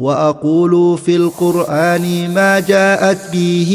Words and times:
وأقول 0.00 0.98
في 0.98 1.16
القرآن 1.16 2.34
ما 2.34 2.60
جاءت 2.60 3.32
به 3.32 3.72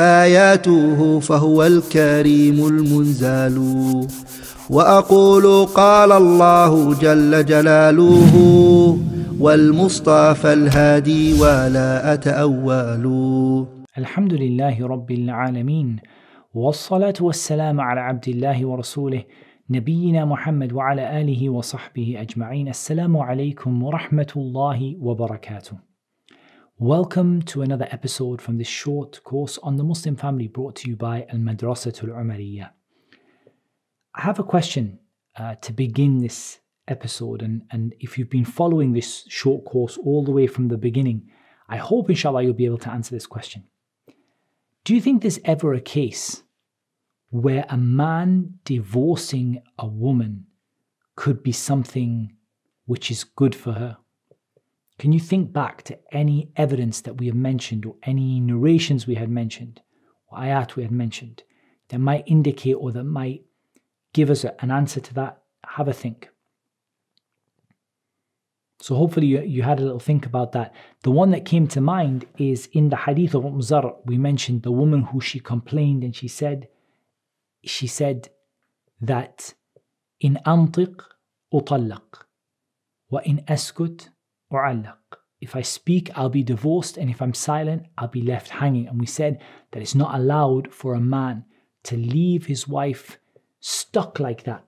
آياته 0.00 1.20
فهو 1.20 1.64
الكريم 1.64 2.66
المنزال. 2.66 3.56
وأقول 4.70 5.66
قال 5.66 6.12
الله 6.12 6.94
جل 6.94 7.44
جلاله 7.44 8.34
والمصطفى 9.40 10.52
الهادي 10.52 11.40
ولا 11.40 12.12
أتأول. 12.14 13.04
الحمد 13.98 14.32
لله 14.32 14.86
رب 14.86 15.10
العالمين 15.10 15.96
والصلاة 16.54 17.14
والسلام 17.20 17.80
على 17.80 18.00
عبد 18.00 18.28
الله 18.28 18.66
ورسوله 18.66 19.22
نبينا 19.69 20.25
محمد 20.25 20.73
وعلى 20.73 21.21
آله 21.21 21.49
وصحبه 21.49 22.21
أجمعين 22.21 22.67
السلام 22.67 23.17
عليكم 23.17 23.83
ورحمة 23.83 24.33
الله 24.35 24.97
وبركاته 24.99 25.77
Welcome 26.79 27.41
to 27.41 27.63
another 27.63 27.87
episode 27.89 28.39
from 28.39 28.59
this 28.59 28.67
short 28.67 29.23
course 29.23 29.57
on 29.63 29.77
the 29.77 29.83
Muslim 29.83 30.15
family 30.15 30.47
brought 30.47 30.75
to 30.75 30.89
you 30.89 30.95
by 30.95 31.25
Al 31.29 31.39
Madrasatul 31.39 32.09
Umariyah. 32.09 32.69
I 34.13 34.21
have 34.21 34.37
a 34.37 34.43
question 34.43 34.99
uh, 35.35 35.55
to 35.55 35.73
begin 35.73 36.19
this 36.19 36.59
episode, 36.87 37.41
and, 37.41 37.63
and 37.71 37.95
if 37.99 38.17
you've 38.17 38.29
been 38.29 38.45
following 38.45 38.93
this 38.93 39.25
short 39.27 39.65
course 39.65 39.97
all 39.97 40.23
the 40.23 40.31
way 40.31 40.45
from 40.45 40.67
the 40.67 40.77
beginning, 40.77 41.29
I 41.67 41.77
hope 41.77 42.09
inshallah 42.09 42.43
you'll 42.43 42.53
be 42.53 42.65
able 42.65 42.77
to 42.79 42.91
answer 42.91 43.13
this 43.13 43.27
question. 43.27 43.65
Do 44.83 44.95
you 44.95 45.01
think 45.01 45.21
there's 45.21 45.39
ever 45.43 45.73
a 45.73 45.81
case 45.81 46.43
where 47.32 47.64
a 47.70 47.78
man 47.78 48.52
divorcing 48.62 49.62
a 49.78 49.86
woman 49.86 50.44
could 51.16 51.42
be 51.42 51.50
something 51.50 52.30
which 52.84 53.10
is 53.10 53.24
good 53.24 53.54
for 53.54 53.72
her? 53.72 53.96
Can 54.98 55.12
you 55.12 55.18
think 55.18 55.50
back 55.50 55.82
to 55.84 55.98
any 56.12 56.50
evidence 56.56 57.00
that 57.00 57.16
we 57.16 57.26
have 57.28 57.34
mentioned 57.34 57.86
or 57.86 57.96
any 58.02 58.38
narrations 58.38 59.06
we 59.06 59.14
had 59.14 59.30
mentioned 59.30 59.80
or 60.26 60.40
ayat 60.40 60.76
we 60.76 60.82
had 60.82 60.92
mentioned 60.92 61.42
that 61.88 61.98
might 61.98 62.24
indicate 62.26 62.74
or 62.74 62.92
that 62.92 63.04
might 63.04 63.46
give 64.12 64.28
us 64.28 64.44
an 64.44 64.70
answer 64.70 65.00
to 65.00 65.14
that? 65.14 65.40
Have 65.64 65.88
a 65.88 65.94
think. 65.94 66.28
So 68.82 68.94
hopefully 68.94 69.28
you, 69.28 69.40
you 69.40 69.62
had 69.62 69.80
a 69.80 69.84
little 69.84 70.00
think 70.00 70.26
about 70.26 70.52
that. 70.52 70.74
The 71.02 71.10
one 71.10 71.30
that 71.30 71.46
came 71.46 71.66
to 71.68 71.80
mind 71.80 72.26
is 72.36 72.68
in 72.74 72.90
the 72.90 72.96
hadith 72.96 73.34
of 73.34 73.46
Umm 73.46 73.62
Zar, 73.62 73.94
we 74.04 74.18
mentioned 74.18 74.64
the 74.64 74.72
woman 74.72 75.04
who 75.04 75.20
she 75.22 75.40
complained 75.40 76.04
and 76.04 76.14
she 76.14 76.28
said, 76.28 76.68
she 77.64 77.86
said 77.86 78.28
that 79.00 79.54
in 80.20 80.38
antiq 80.46 81.02
utallaq 81.52 82.24
wa 83.10 83.20
in 83.24 83.38
askut 83.48 84.08
u'allaq. 84.52 84.96
If 85.40 85.56
I 85.56 85.62
speak, 85.62 86.08
I'll 86.14 86.28
be 86.28 86.44
divorced, 86.44 86.96
and 86.96 87.10
if 87.10 87.20
I'm 87.20 87.34
silent, 87.34 87.86
I'll 87.98 88.06
be 88.06 88.22
left 88.22 88.48
hanging. 88.48 88.86
And 88.86 89.00
we 89.00 89.06
said 89.06 89.40
that 89.72 89.82
it's 89.82 89.94
not 89.94 90.14
allowed 90.14 90.72
for 90.72 90.94
a 90.94 91.00
man 91.00 91.44
to 91.84 91.96
leave 91.96 92.46
his 92.46 92.68
wife 92.68 93.18
stuck 93.58 94.20
like 94.20 94.44
that. 94.44 94.64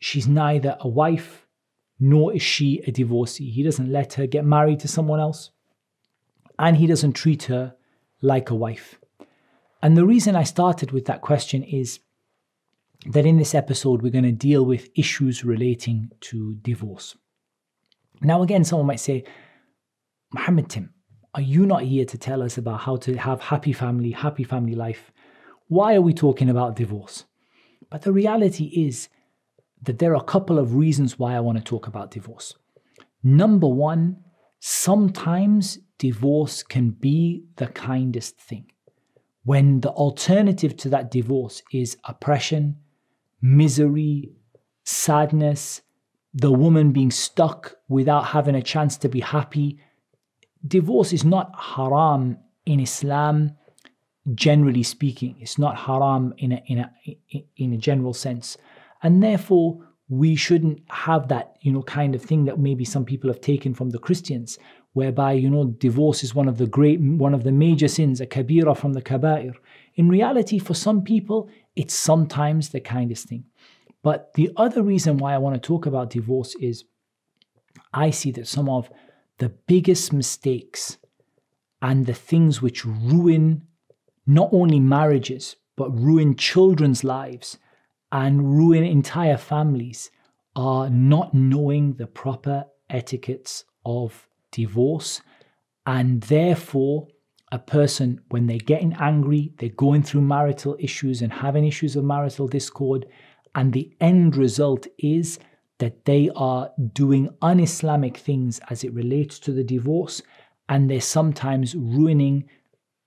She's 0.00 0.28
neither 0.28 0.76
a 0.80 0.88
wife 0.88 1.46
nor 1.98 2.34
is 2.34 2.42
she 2.42 2.82
a 2.86 2.90
divorcee. 2.90 3.50
He 3.50 3.62
doesn't 3.62 3.90
let 3.90 4.14
her 4.14 4.26
get 4.26 4.44
married 4.44 4.80
to 4.80 4.88
someone 4.88 5.20
else, 5.20 5.50
and 6.58 6.76
he 6.76 6.86
doesn't 6.86 7.14
treat 7.14 7.44
her 7.44 7.74
like 8.20 8.50
a 8.50 8.54
wife. 8.54 8.98
And 9.82 9.96
the 9.96 10.06
reason 10.06 10.36
I 10.36 10.42
started 10.42 10.92
with 10.92 11.06
that 11.06 11.22
question 11.22 11.62
is 11.62 12.00
that 13.06 13.26
in 13.26 13.36
this 13.36 13.54
episode, 13.54 14.02
we're 14.02 14.12
going 14.12 14.24
to 14.24 14.32
deal 14.32 14.64
with 14.64 14.88
issues 14.94 15.44
relating 15.44 16.10
to 16.20 16.54
divorce. 16.56 17.16
Now, 18.20 18.42
again, 18.42 18.64
someone 18.64 18.86
might 18.86 19.00
say, 19.00 19.24
Muhammad 20.32 20.70
Tim, 20.70 20.94
are 21.34 21.42
you 21.42 21.66
not 21.66 21.82
here 21.82 22.04
to 22.04 22.18
tell 22.18 22.42
us 22.42 22.56
about 22.56 22.80
how 22.80 22.96
to 22.96 23.16
have 23.16 23.40
happy 23.40 23.72
family, 23.72 24.12
happy 24.12 24.44
family 24.44 24.74
life? 24.74 25.12
Why 25.68 25.94
are 25.94 26.00
we 26.00 26.14
talking 26.14 26.48
about 26.48 26.76
divorce? 26.76 27.24
But 27.90 28.02
the 28.02 28.12
reality 28.12 28.66
is 28.74 29.08
that 29.82 29.98
there 29.98 30.12
are 30.12 30.22
a 30.22 30.24
couple 30.24 30.58
of 30.58 30.74
reasons 30.74 31.18
why 31.18 31.34
I 31.34 31.40
want 31.40 31.58
to 31.58 31.64
talk 31.64 31.86
about 31.86 32.10
divorce. 32.10 32.54
Number 33.22 33.68
one, 33.68 34.22
sometimes 34.60 35.78
divorce 35.98 36.62
can 36.62 36.90
be 36.90 37.44
the 37.56 37.66
kindest 37.66 38.38
thing. 38.38 38.66
When 39.44 39.80
the 39.80 39.90
alternative 39.90 40.76
to 40.78 40.88
that 40.90 41.10
divorce 41.10 41.62
is 41.70 41.98
oppression, 42.04 42.76
misery, 43.44 44.32
sadness, 44.84 45.82
the 46.32 46.50
woman 46.50 46.92
being 46.92 47.10
stuck 47.10 47.76
without 47.88 48.24
having 48.28 48.54
a 48.54 48.62
chance 48.62 48.96
to 48.96 49.08
be 49.08 49.20
happy, 49.20 49.78
divorce 50.66 51.12
is 51.12 51.24
not 51.24 51.52
haram 51.58 52.38
in 52.64 52.80
Islam, 52.80 53.52
generally 54.34 54.82
speaking. 54.82 55.36
It's 55.40 55.58
not 55.58 55.76
haram 55.76 56.32
in 56.38 56.52
a, 56.52 56.62
in 56.66 56.78
a, 56.78 56.90
in 57.58 57.74
a 57.74 57.76
general 57.76 58.14
sense. 58.14 58.56
And 59.02 59.22
therefore, 59.22 59.78
we 60.08 60.36
shouldn't 60.36 60.80
have 60.88 61.28
that, 61.28 61.56
you 61.60 61.70
know, 61.70 61.82
kind 61.82 62.14
of 62.14 62.22
thing 62.22 62.46
that 62.46 62.58
maybe 62.58 62.86
some 62.86 63.04
people 63.04 63.28
have 63.28 63.42
taken 63.42 63.74
from 63.74 63.90
the 63.90 63.98
Christians, 63.98 64.58
whereby, 64.94 65.32
you 65.32 65.50
know, 65.50 65.64
divorce 65.64 66.24
is 66.24 66.34
one 66.34 66.48
of 66.48 66.56
the 66.56 66.66
great, 66.66 67.00
one 67.00 67.34
of 67.34 67.44
the 67.44 67.52
major 67.52 67.88
sins, 67.88 68.20
a 68.20 68.26
kabira 68.26 68.76
from 68.76 68.94
the 68.94 69.02
kaba'ir. 69.02 69.54
In 69.96 70.08
reality, 70.08 70.58
for 70.58 70.74
some 70.74 71.02
people, 71.02 71.48
it's 71.76 71.94
sometimes 71.94 72.70
the 72.70 72.80
kindest 72.80 73.28
thing. 73.28 73.44
But 74.02 74.32
the 74.34 74.50
other 74.56 74.82
reason 74.82 75.18
why 75.18 75.34
I 75.34 75.38
want 75.38 75.54
to 75.54 75.66
talk 75.66 75.86
about 75.86 76.10
divorce 76.10 76.54
is 76.56 76.84
I 77.92 78.10
see 78.10 78.30
that 78.32 78.46
some 78.48 78.68
of 78.68 78.90
the 79.38 79.48
biggest 79.66 80.12
mistakes 80.12 80.98
and 81.82 82.06
the 82.06 82.14
things 82.14 82.62
which 82.62 82.84
ruin 82.84 83.62
not 84.26 84.48
only 84.52 84.80
marriages, 84.80 85.56
but 85.76 85.90
ruin 85.90 86.36
children's 86.36 87.02
lives 87.02 87.58
and 88.12 88.56
ruin 88.56 88.84
entire 88.84 89.36
families 89.36 90.10
are 90.54 90.88
not 90.88 91.34
knowing 91.34 91.94
the 91.94 92.06
proper 92.06 92.64
etiquettes 92.88 93.64
of 93.84 94.28
divorce. 94.54 95.20
And 95.86 96.22
therefore, 96.22 97.08
a 97.52 97.58
person, 97.58 98.20
when 98.30 98.46
they're 98.46 98.58
getting 98.58 98.94
angry, 98.94 99.52
they're 99.58 99.68
going 99.68 100.02
through 100.02 100.22
marital 100.22 100.76
issues 100.80 101.22
and 101.22 101.32
having 101.32 101.66
issues 101.66 101.96
of 101.96 102.04
marital 102.04 102.48
discord. 102.48 103.06
And 103.54 103.72
the 103.72 103.94
end 104.00 104.36
result 104.36 104.86
is 104.98 105.38
that 105.78 106.04
they 106.04 106.30
are 106.34 106.70
doing 106.92 107.28
un 107.42 107.60
Islamic 107.60 108.16
things 108.16 108.60
as 108.70 108.84
it 108.84 108.92
relates 108.92 109.38
to 109.40 109.52
the 109.52 109.64
divorce. 109.64 110.22
And 110.68 110.90
they're 110.90 111.00
sometimes 111.00 111.74
ruining 111.74 112.48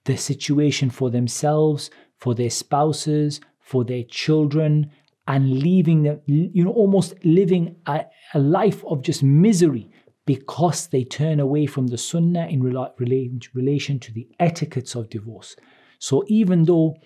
the 0.06 0.18
situation 0.18 0.90
for 0.90 1.10
themselves, 1.10 1.90
for 2.18 2.36
their 2.36 2.50
spouses, 2.50 3.42
for 3.60 3.84
their 3.84 4.04
children 4.04 4.92
and 5.28 5.60
leaving 5.60 6.04
them, 6.04 6.22
you 6.26 6.64
know, 6.64 6.72
almost 6.72 7.14
living 7.26 7.76
a, 7.86 8.06
a 8.34 8.40
life 8.40 8.84
of 8.86 9.02
just 9.02 9.24
misery 9.24 9.92
because 10.28 10.88
they 10.88 11.04
turn 11.04 11.40
away 11.40 11.66
from 11.66 11.88
the 11.88 11.98
sunnah 11.98 12.46
in 12.46 12.62
relation 12.62 14.00
to 14.00 14.12
the 14.12 14.28
etiquettes 14.40 14.94
of 14.94 15.10
divorce. 15.10 15.56
So 15.98 16.24
even 16.28 16.66
though, 16.66 16.98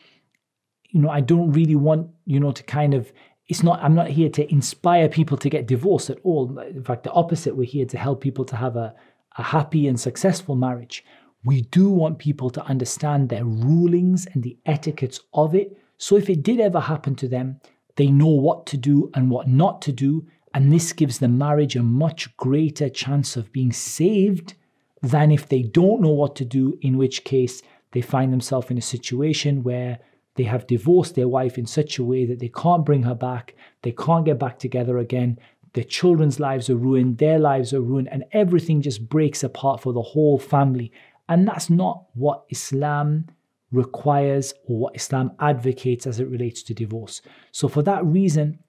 you 0.89 0.99
know, 0.99 1.09
I 1.09 1.21
don't 1.21 1.53
really 1.53 1.77
want, 1.77 2.09
you 2.25 2.41
know, 2.41 2.51
to 2.51 2.63
kind 2.63 2.93
of, 2.93 3.13
it's 3.47 3.63
not, 3.63 3.81
I'm 3.81 3.95
not 3.95 4.09
here 4.09 4.29
to 4.31 4.51
inspire 4.51 5.07
people 5.07 5.37
to 5.37 5.49
get 5.49 5.67
divorced 5.67 6.09
at 6.09 6.19
all. 6.23 6.59
In 6.59 6.83
fact, 6.83 7.03
the 7.03 7.11
opposite, 7.11 7.55
we're 7.55 7.63
here 7.63 7.85
to 7.85 7.97
help 7.97 8.19
people 8.19 8.43
to 8.43 8.57
have 8.57 8.75
a, 8.75 8.93
a 9.37 9.43
happy 9.43 9.87
and 9.87 9.97
successful 9.97 10.57
marriage. 10.57 11.05
We 11.45 11.61
do 11.61 11.89
want 11.89 12.19
people 12.19 12.49
to 12.49 12.63
understand 12.65 13.29
their 13.29 13.45
rulings 13.45 14.27
and 14.33 14.43
the 14.43 14.57
etiquettes 14.65 15.21
of 15.33 15.55
it 15.55 15.77
so 16.01 16.15
if 16.17 16.31
it 16.31 16.41
did 16.41 16.59
ever 16.59 16.79
happen 16.79 17.13
to 17.17 17.27
them, 17.27 17.61
they 17.95 18.07
know 18.07 18.25
what 18.25 18.65
to 18.65 18.77
do 18.77 19.11
and 19.13 19.29
what 19.29 19.47
not 19.47 19.83
to 19.83 19.91
do, 19.91 20.25
and 20.53 20.71
this 20.71 20.93
gives 20.93 21.19
the 21.19 21.27
marriage 21.27 21.75
a 21.75 21.83
much 21.83 22.35
greater 22.37 22.89
chance 22.89 23.37
of 23.37 23.51
being 23.51 23.71
saved 23.71 24.55
than 25.01 25.31
if 25.31 25.47
they 25.47 25.61
don't 25.61 26.01
know 26.01 26.09
what 26.09 26.35
to 26.35 26.45
do, 26.45 26.77
in 26.81 26.97
which 26.97 27.23
case 27.23 27.61
they 27.91 28.01
find 28.01 28.31
themselves 28.31 28.69
in 28.69 28.77
a 28.77 28.81
situation 28.81 29.63
where 29.63 29.99
they 30.35 30.43
have 30.43 30.67
divorced 30.67 31.15
their 31.15 31.27
wife 31.27 31.57
in 31.57 31.65
such 31.65 31.97
a 31.97 32.03
way 32.03 32.25
that 32.25 32.39
they 32.39 32.49
can't 32.49 32.85
bring 32.85 33.03
her 33.03 33.15
back, 33.15 33.55
they 33.81 33.91
can't 33.91 34.25
get 34.25 34.39
back 34.39 34.59
together 34.59 34.97
again, 34.97 35.37
their 35.73 35.83
children's 35.83 36.39
lives 36.39 36.69
are 36.69 36.75
ruined, 36.75 37.17
their 37.17 37.39
lives 37.39 37.73
are 37.73 37.81
ruined, 37.81 38.09
and 38.09 38.25
everything 38.31 38.81
just 38.81 39.07
breaks 39.07 39.43
apart 39.43 39.81
for 39.81 39.93
the 39.93 40.01
whole 40.01 40.37
family. 40.37 40.91
And 41.29 41.47
that's 41.47 41.69
not 41.69 42.05
what 42.13 42.43
Islam 42.49 43.27
requires 43.71 44.53
or 44.65 44.77
what 44.77 44.95
Islam 44.95 45.31
advocates 45.39 46.05
as 46.05 46.19
it 46.19 46.27
relates 46.27 46.61
to 46.63 46.73
divorce. 46.73 47.21
So, 47.51 47.69
for 47.69 47.81
that 47.83 48.05
reason, 48.05 48.59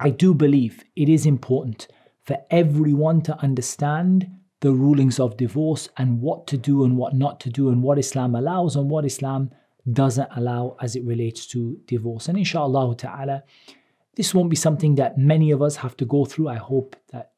I 0.00 0.10
do 0.10 0.34
believe 0.34 0.84
it 0.96 1.08
is 1.08 1.26
important 1.26 1.88
for 2.22 2.38
everyone 2.50 3.22
to 3.22 3.36
understand 3.38 4.30
the 4.60 4.72
rulings 4.72 5.20
of 5.20 5.36
divorce 5.36 5.88
and 5.96 6.20
what 6.20 6.46
to 6.48 6.56
do 6.56 6.84
and 6.84 6.96
what 6.96 7.14
not 7.14 7.40
to 7.40 7.50
do, 7.50 7.68
and 7.68 7.82
what 7.82 7.98
Islam 7.98 8.34
allows 8.34 8.76
and 8.76 8.90
what 8.90 9.04
Islam 9.04 9.50
doesn't 9.92 10.28
allow 10.36 10.76
as 10.80 10.96
it 10.96 11.04
relates 11.04 11.46
to 11.46 11.80
divorce. 11.86 12.28
And 12.28 12.36
inshallah 12.36 12.96
ta'ala, 12.96 13.44
this 14.16 14.34
won't 14.34 14.50
be 14.50 14.56
something 14.56 14.96
that 14.96 15.16
many 15.16 15.52
of 15.52 15.62
us 15.62 15.76
have 15.76 15.96
to 15.98 16.04
go 16.04 16.24
through. 16.24 16.48
I 16.48 16.56
hope 16.56 16.96
that 17.12 17.30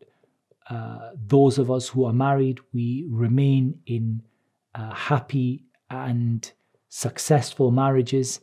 uh, 0.71 1.11
those 1.15 1.59
of 1.59 1.71
us 1.71 1.89
who 1.89 2.07
are 2.07 2.13
married, 2.13 2.59
we 2.73 3.07
remain 3.11 3.81
in 3.87 4.23
uh, 4.75 4.95
happy 4.95 5.65
and 5.91 6.51
successful 6.89 7.71
marriages, 7.71 8.41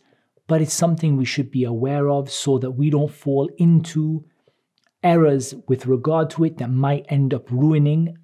but 0.48 0.62
it's 0.62 0.74
something 0.74 1.16
we 1.16 1.26
should 1.26 1.52
be 1.52 1.66
aware 1.66 2.10
of 2.10 2.32
so 2.32 2.58
that 2.58 2.72
we 2.72 2.90
don't 2.90 3.12
fall 3.12 3.50
into 3.58 4.26
errors 5.04 5.54
with 5.68 5.86
regard 5.86 6.30
to 6.32 6.44
it 6.46 6.58
that 6.58 6.70
might 6.70 7.06
end 7.10 7.34
up 7.34 7.50
ruining 7.52 8.18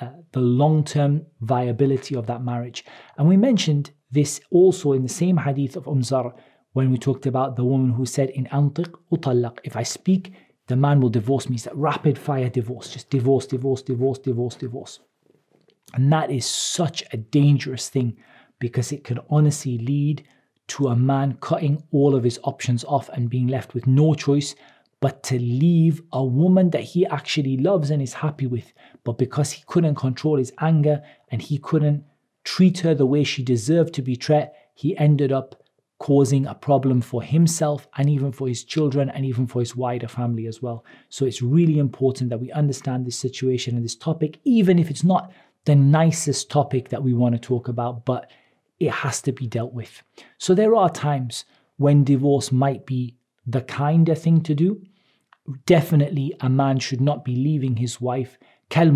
uh, 0.00 0.08
the 0.32 0.40
long 0.40 0.84
term 0.84 1.24
viability 1.40 2.14
of 2.14 2.26
that 2.26 2.42
marriage. 2.42 2.84
And 3.16 3.28
we 3.28 3.36
mentioned 3.36 3.90
this 4.10 4.40
also 4.50 4.92
in 4.92 5.02
the 5.02 5.08
same 5.08 5.36
hadith 5.36 5.76
of 5.76 5.84
Umzar 5.84 6.32
when 6.72 6.90
we 6.90 6.98
talked 6.98 7.26
about 7.26 7.56
the 7.56 7.64
woman 7.64 7.90
who 7.90 8.04
said, 8.04 8.30
In 8.30 8.46
antiq 8.46 8.92
utallaq, 9.12 9.58
if 9.64 9.76
I 9.76 9.82
speak, 9.82 10.32
the 10.66 10.76
man 10.76 11.00
will 11.00 11.10
divorce 11.10 11.48
me. 11.48 11.54
It's 11.54 11.64
that 11.64 11.76
rapid 11.76 12.18
fire 12.18 12.48
divorce, 12.48 12.90
just 12.90 13.10
divorce, 13.10 13.46
divorce, 13.46 13.82
divorce, 13.82 14.18
divorce, 14.18 14.56
divorce. 14.56 15.00
And 15.94 16.12
that 16.12 16.30
is 16.30 16.46
such 16.46 17.04
a 17.12 17.16
dangerous 17.16 17.88
thing 17.88 18.16
because 18.58 18.90
it 18.92 19.04
could 19.04 19.20
honestly 19.30 19.78
lead 19.78 20.26
to 20.66 20.88
a 20.88 20.96
man 20.96 21.36
cutting 21.40 21.82
all 21.92 22.14
of 22.14 22.24
his 22.24 22.38
options 22.44 22.84
off 22.84 23.08
and 23.10 23.30
being 23.30 23.46
left 23.46 23.74
with 23.74 23.86
no 23.86 24.14
choice 24.14 24.54
but 25.00 25.22
to 25.22 25.38
leave 25.38 26.00
a 26.12 26.24
woman 26.24 26.70
that 26.70 26.82
he 26.82 27.04
actually 27.06 27.58
loves 27.58 27.90
and 27.90 28.00
is 28.00 28.14
happy 28.14 28.46
with. 28.46 28.72
But 29.04 29.18
because 29.18 29.52
he 29.52 29.62
couldn't 29.66 29.96
control 29.96 30.38
his 30.38 30.52
anger 30.60 31.02
and 31.30 31.42
he 31.42 31.58
couldn't 31.58 32.04
treat 32.42 32.78
her 32.78 32.94
the 32.94 33.04
way 33.04 33.22
she 33.22 33.42
deserved 33.42 33.92
to 33.94 34.02
be 34.02 34.16
treated, 34.16 34.50
he 34.74 34.96
ended 34.96 35.30
up 35.30 35.62
causing 35.98 36.46
a 36.46 36.54
problem 36.54 37.00
for 37.00 37.22
himself 37.22 37.86
and 37.96 38.08
even 38.08 38.32
for 38.32 38.48
his 38.48 38.64
children 38.64 39.10
and 39.10 39.24
even 39.24 39.46
for 39.46 39.60
his 39.60 39.76
wider 39.76 40.08
family 40.08 40.46
as 40.46 40.62
well. 40.62 40.84
So 41.08 41.26
it's 41.26 41.42
really 41.42 41.78
important 41.78 42.30
that 42.30 42.40
we 42.40 42.50
understand 42.52 43.06
this 43.06 43.18
situation 43.18 43.76
and 43.76 43.84
this 43.84 43.96
topic, 43.96 44.38
even 44.44 44.78
if 44.78 44.90
it's 44.90 45.04
not 45.04 45.30
the 45.66 45.74
nicest 45.74 46.50
topic 46.50 46.88
that 46.88 47.02
we 47.02 47.12
want 47.12 47.34
to 47.34 47.38
talk 47.38 47.68
about, 47.68 48.04
but 48.04 48.30
it 48.86 48.92
has 48.92 49.20
to 49.22 49.32
be 49.32 49.46
dealt 49.46 49.72
with. 49.72 50.02
So 50.38 50.54
there 50.54 50.74
are 50.74 50.90
times 50.90 51.44
when 51.76 52.04
divorce 52.04 52.52
might 52.52 52.86
be 52.86 53.16
the 53.46 53.62
kinder 53.62 54.14
thing 54.14 54.40
to 54.42 54.54
do. 54.54 54.82
Definitely, 55.66 56.34
a 56.40 56.48
man 56.48 56.78
should 56.78 57.00
not 57.00 57.24
be 57.24 57.36
leaving 57.36 57.76
his 57.76 58.00
wife 58.00 58.38
kal 58.70 58.90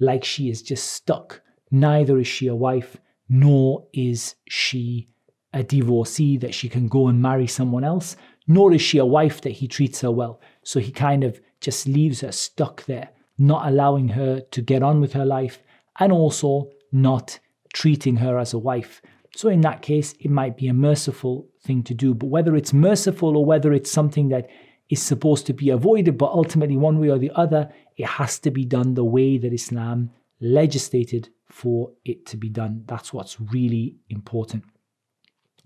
like 0.00 0.24
she 0.24 0.48
is 0.48 0.62
just 0.62 0.92
stuck. 0.92 1.42
Neither 1.70 2.18
is 2.18 2.26
she 2.26 2.46
a 2.46 2.54
wife, 2.54 2.96
nor 3.28 3.86
is 3.92 4.36
she 4.48 5.08
a 5.52 5.62
divorcee 5.62 6.36
that 6.38 6.54
she 6.54 6.68
can 6.68 6.88
go 6.88 7.08
and 7.08 7.20
marry 7.20 7.46
someone 7.46 7.84
else, 7.84 8.16
nor 8.46 8.72
is 8.72 8.82
she 8.82 8.98
a 8.98 9.06
wife 9.06 9.40
that 9.42 9.50
he 9.50 9.68
treats 9.68 10.00
her 10.00 10.10
well. 10.10 10.40
So 10.62 10.80
he 10.80 10.92
kind 10.92 11.24
of 11.24 11.40
just 11.60 11.86
leaves 11.86 12.20
her 12.20 12.32
stuck 12.32 12.84
there, 12.84 13.10
not 13.38 13.66
allowing 13.66 14.08
her 14.08 14.40
to 14.40 14.62
get 14.62 14.82
on 14.82 15.00
with 15.00 15.12
her 15.14 15.24
life 15.24 15.62
and 15.98 16.12
also 16.12 16.70
not 16.92 17.38
treating 17.74 18.16
her 18.16 18.38
as 18.38 18.54
a 18.54 18.58
wife. 18.58 19.02
So 19.36 19.50
in 19.50 19.60
that 19.62 19.82
case, 19.82 20.14
it 20.20 20.30
might 20.30 20.56
be 20.56 20.68
a 20.68 20.74
merciful 20.74 21.48
thing 21.60 21.82
to 21.82 21.94
do. 21.94 22.14
But 22.14 22.28
whether 22.28 22.56
it's 22.56 22.72
merciful 22.72 23.36
or 23.36 23.44
whether 23.44 23.72
it's 23.74 23.90
something 23.90 24.28
that 24.30 24.48
is 24.88 25.02
supposed 25.02 25.46
to 25.46 25.52
be 25.52 25.70
avoided, 25.70 26.16
but 26.16 26.30
ultimately, 26.30 26.76
one 26.76 26.98
way 26.98 27.10
or 27.10 27.18
the 27.18 27.32
other, 27.34 27.70
it 27.96 28.06
has 28.06 28.38
to 28.40 28.50
be 28.50 28.64
done 28.64 28.94
the 28.94 29.04
way 29.04 29.36
that 29.38 29.52
Islam 29.52 30.10
legislated 30.40 31.28
for 31.46 31.90
it 32.04 32.26
to 32.26 32.36
be 32.36 32.48
done. 32.48 32.84
That's 32.86 33.12
what's 33.12 33.40
really 33.40 33.96
important. 34.08 34.64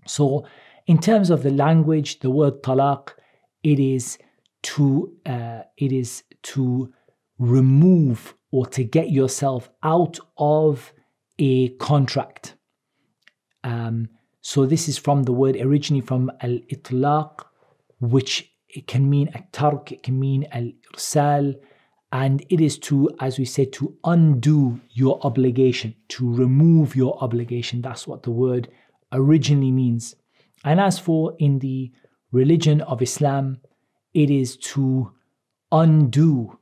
So, 0.07 0.45
in 0.87 0.97
terms 0.99 1.29
of 1.29 1.43
the 1.43 1.51
language, 1.51 2.19
the 2.19 2.31
word 2.31 2.63
talaq, 2.63 3.09
it 3.63 3.79
is 3.79 4.17
to 4.63 5.13
uh, 5.25 5.61
it 5.77 5.91
is 5.91 6.23
to 6.41 6.91
remove 7.37 8.33
or 8.51 8.65
to 8.65 8.83
get 8.83 9.11
yourself 9.11 9.69
out 9.83 10.17
of 10.37 10.91
a 11.39 11.69
contract. 11.69 12.55
Um, 13.63 14.09
so 14.41 14.65
this 14.65 14.87
is 14.87 14.97
from 14.97 15.23
the 15.23 15.33
word 15.33 15.55
originally 15.55 16.01
from 16.01 16.31
al-itlaq, 16.41 17.45
which 17.99 18.51
it 18.69 18.87
can 18.87 19.09
mean 19.09 19.29
a 19.33 19.43
tark, 19.51 19.91
it 19.91 20.03
can 20.03 20.19
mean 20.19 20.47
al-irsal, 20.51 21.55
and 22.11 22.43
it 22.49 22.61
is 22.61 22.77
to, 22.79 23.09
as 23.19 23.37
we 23.37 23.45
said, 23.45 23.71
to 23.73 23.95
undo 24.03 24.79
your 24.91 25.19
obligation, 25.23 25.95
to 26.09 26.31
remove 26.33 26.95
your 26.95 27.21
obligation. 27.23 27.81
That's 27.81 28.07
what 28.07 28.23
the 28.23 28.31
word 28.31 28.69
originally 29.11 29.71
means. 29.71 30.15
And 30.63 30.79
as 30.79 30.99
for 30.99 31.35
in 31.39 31.59
the 31.59 31.91
religion 32.31 32.81
of 32.81 33.01
Islam, 33.01 33.61
it 34.13 34.29
is 34.29 34.57
to 34.57 35.11
undo 35.71 36.57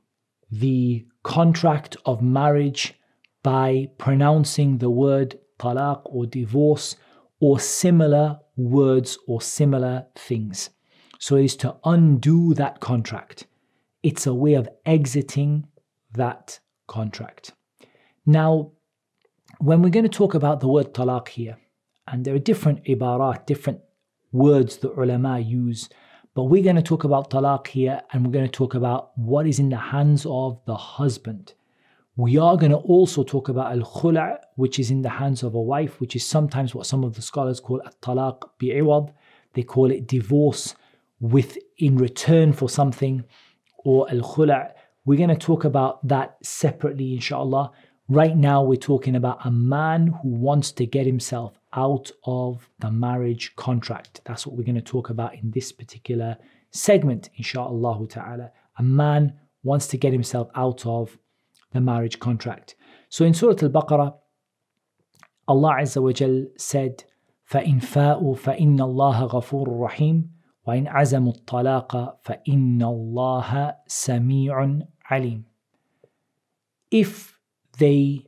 the 0.50 1.06
contract 1.22 1.96
of 2.04 2.22
marriage 2.22 2.94
by 3.42 3.88
pronouncing 3.98 4.78
the 4.78 4.90
word 4.90 5.38
talaq 5.58 6.02
or 6.04 6.26
divorce 6.26 6.96
or 7.40 7.60
similar 7.60 8.38
words 8.56 9.18
or 9.26 9.40
similar 9.40 10.06
things. 10.16 10.70
So 11.18 11.36
it 11.36 11.44
is 11.44 11.56
to 11.56 11.76
undo 11.84 12.54
that 12.54 12.80
contract. 12.80 13.46
It's 14.02 14.26
a 14.26 14.34
way 14.34 14.54
of 14.54 14.68
exiting 14.86 15.66
that 16.12 16.60
contract. 16.86 17.52
Now, 18.24 18.72
when 19.58 19.82
we're 19.82 19.90
going 19.90 20.04
to 20.04 20.08
talk 20.08 20.34
about 20.34 20.60
the 20.60 20.68
word 20.68 20.94
talaq 20.94 21.28
here, 21.28 21.56
and 22.06 22.24
there 22.24 22.34
are 22.34 22.38
different 22.38 22.84
ibarat, 22.84 23.46
different 23.46 23.80
words 24.32 24.78
the 24.78 24.90
ulama 24.90 25.38
use, 25.38 25.88
but 26.34 26.44
we're 26.44 26.62
going 26.62 26.76
to 26.76 26.82
talk 26.82 27.04
about 27.04 27.30
talaq 27.30 27.66
here 27.66 28.00
and 28.12 28.24
we're 28.24 28.32
going 28.32 28.44
to 28.44 28.50
talk 28.50 28.74
about 28.74 29.16
what 29.18 29.46
is 29.46 29.58
in 29.58 29.68
the 29.70 29.76
hands 29.76 30.24
of 30.28 30.60
the 30.66 30.76
husband. 30.76 31.54
We 32.18 32.36
are 32.36 32.56
going 32.56 32.72
to 32.72 32.78
also 32.78 33.22
talk 33.22 33.48
about 33.48 33.70
al 33.70 33.84
khula, 33.84 34.38
which 34.56 34.80
is 34.80 34.90
in 34.90 35.02
the 35.02 35.08
hands 35.08 35.44
of 35.44 35.54
a 35.54 35.62
wife, 35.62 36.00
which 36.00 36.16
is 36.16 36.26
sometimes 36.26 36.74
what 36.74 36.84
some 36.84 37.04
of 37.04 37.14
the 37.14 37.22
scholars 37.22 37.60
call 37.60 37.80
at 37.86 38.00
talaq 38.00 38.40
bi'iwad. 38.58 39.12
They 39.54 39.62
call 39.62 39.92
it 39.92 40.08
divorce 40.08 40.74
with 41.20 41.56
in 41.76 41.96
return 41.96 42.52
for 42.52 42.68
something, 42.68 43.22
or 43.84 44.10
al 44.10 44.22
khula. 44.22 44.72
We're 45.04 45.16
going 45.16 45.28
to 45.28 45.36
talk 45.36 45.62
about 45.62 46.04
that 46.08 46.38
separately, 46.42 47.14
inshallah. 47.14 47.70
Right 48.08 48.36
now, 48.36 48.64
we're 48.64 48.88
talking 48.92 49.14
about 49.14 49.38
a 49.44 49.52
man 49.52 50.08
who 50.08 50.30
wants 50.30 50.72
to 50.72 50.86
get 50.86 51.06
himself 51.06 51.56
out 51.72 52.10
of 52.24 52.68
the 52.80 52.90
marriage 52.90 53.54
contract. 53.54 54.22
That's 54.24 54.44
what 54.44 54.56
we're 54.56 54.64
going 54.64 54.74
to 54.74 54.80
talk 54.82 55.10
about 55.10 55.34
in 55.34 55.52
this 55.52 55.70
particular 55.70 56.36
segment, 56.72 57.30
inshallah 57.36 58.08
ta'ala. 58.08 58.50
A 58.76 58.82
man 58.82 59.34
wants 59.62 59.86
to 59.86 59.96
get 59.96 60.12
himself 60.12 60.48
out 60.56 60.84
of 60.84 61.16
the 61.71 61.81
marriage 61.81 62.19
contract. 62.19 62.75
So 63.09 63.25
in 63.25 63.33
Surah 63.33 63.55
Al 63.61 63.69
Baqarah, 63.69 64.15
Allah 65.47 65.75
Azza 65.81 66.01
wa 66.01 66.11
Jal 66.11 66.45
said, 66.57 67.03
فإن 67.45 67.79
فاءوا 67.79 68.35
فإن 68.35 68.79
الله 68.81 69.23
غفور 69.23 69.79
رحيم 69.79 70.31
وإن 70.65 70.87
عزموا 70.87 71.33
الطلاق 71.33 72.19
فإن 72.23 72.81
الله 72.81 73.75
سميع 73.87 74.79
عليم. 75.11 75.43
If 76.89 77.39
they 77.77 78.27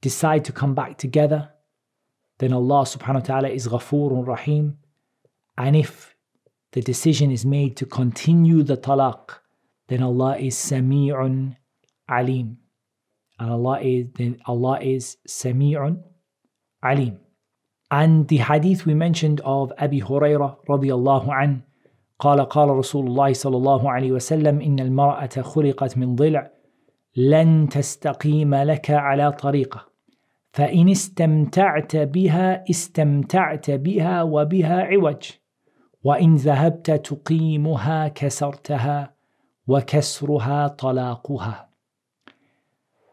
decide 0.00 0.44
to 0.46 0.52
come 0.52 0.74
back 0.74 0.98
together, 0.98 1.50
then 2.38 2.52
Allah 2.52 2.82
subhanahu 2.82 3.14
wa 3.14 3.20
ta'ala 3.20 3.48
is 3.48 3.68
Ghafoorun 3.68 4.26
Rahim. 4.26 4.78
And 5.56 5.76
if 5.76 6.16
the 6.72 6.80
decision 6.80 7.30
is 7.30 7.44
made 7.44 7.76
to 7.76 7.86
continue 7.86 8.62
the 8.62 8.76
talaq, 8.76 9.38
then 9.87 10.01
Allah 10.01 10.37
is 10.37 10.55
Sami'un 10.55 11.55
Alim. 12.09 12.57
And 13.39 13.49
Allah 13.51 13.79
is 13.81 14.07
then 14.15 14.39
Allah 14.45 14.79
is 14.81 15.17
Sami'un 15.27 16.01
Alim. 16.83 17.19
And 17.91 18.27
the 18.27 18.37
hadith 18.37 18.85
we 18.85 18.93
mentioned 18.93 19.41
of 19.41 19.71
Abi 19.77 20.01
Hurairah 20.01 20.65
radiallahu 20.67 21.29
an 21.43 21.63
قال 22.19 22.39
قال 22.49 22.69
رسول 22.69 23.07
الله 23.07 23.33
صلى 23.33 23.57
الله 23.57 23.91
عليه 23.91 24.11
وسلم 24.11 24.61
إن 24.61 24.79
المرأة 24.79 25.41
خلقت 25.41 25.97
من 25.97 26.15
ضلع 26.15 26.51
لن 27.15 27.69
تستقيم 27.69 28.55
لك 28.55 28.91
على 28.91 29.31
طريقة 29.31 29.85
فإن 30.53 30.89
استمتعت 30.89 31.95
بها 31.95 32.63
استمتعت 32.69 33.71
بها 33.71 34.23
وبها 34.23 34.81
عوج 34.81 35.31
وإن 36.03 36.35
ذهبت 36.35 36.91
تقيمها 36.91 38.07
كسرتها 38.07 39.14
وكسرها 39.66 40.68
طلاقها 40.68 41.66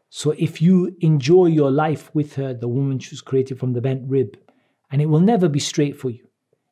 So 0.10 0.32
if 0.32 0.62
you 0.62 0.96
enjoy 1.02 1.48
your 1.48 1.70
life 1.70 2.10
with 2.16 2.36
her, 2.36 2.54
the 2.54 2.68
woman 2.68 3.00
who's 3.00 3.22
created 3.22 3.60
from 3.60 3.74
the 3.74 3.82
bent 3.82 4.10
rib, 4.10 4.38
and 4.90 5.02
it 5.02 5.08
will 5.08 5.20
never 5.20 5.50
be 5.50 5.60
straight 5.60 6.00
for 6.00 6.10
you. 6.10 6.28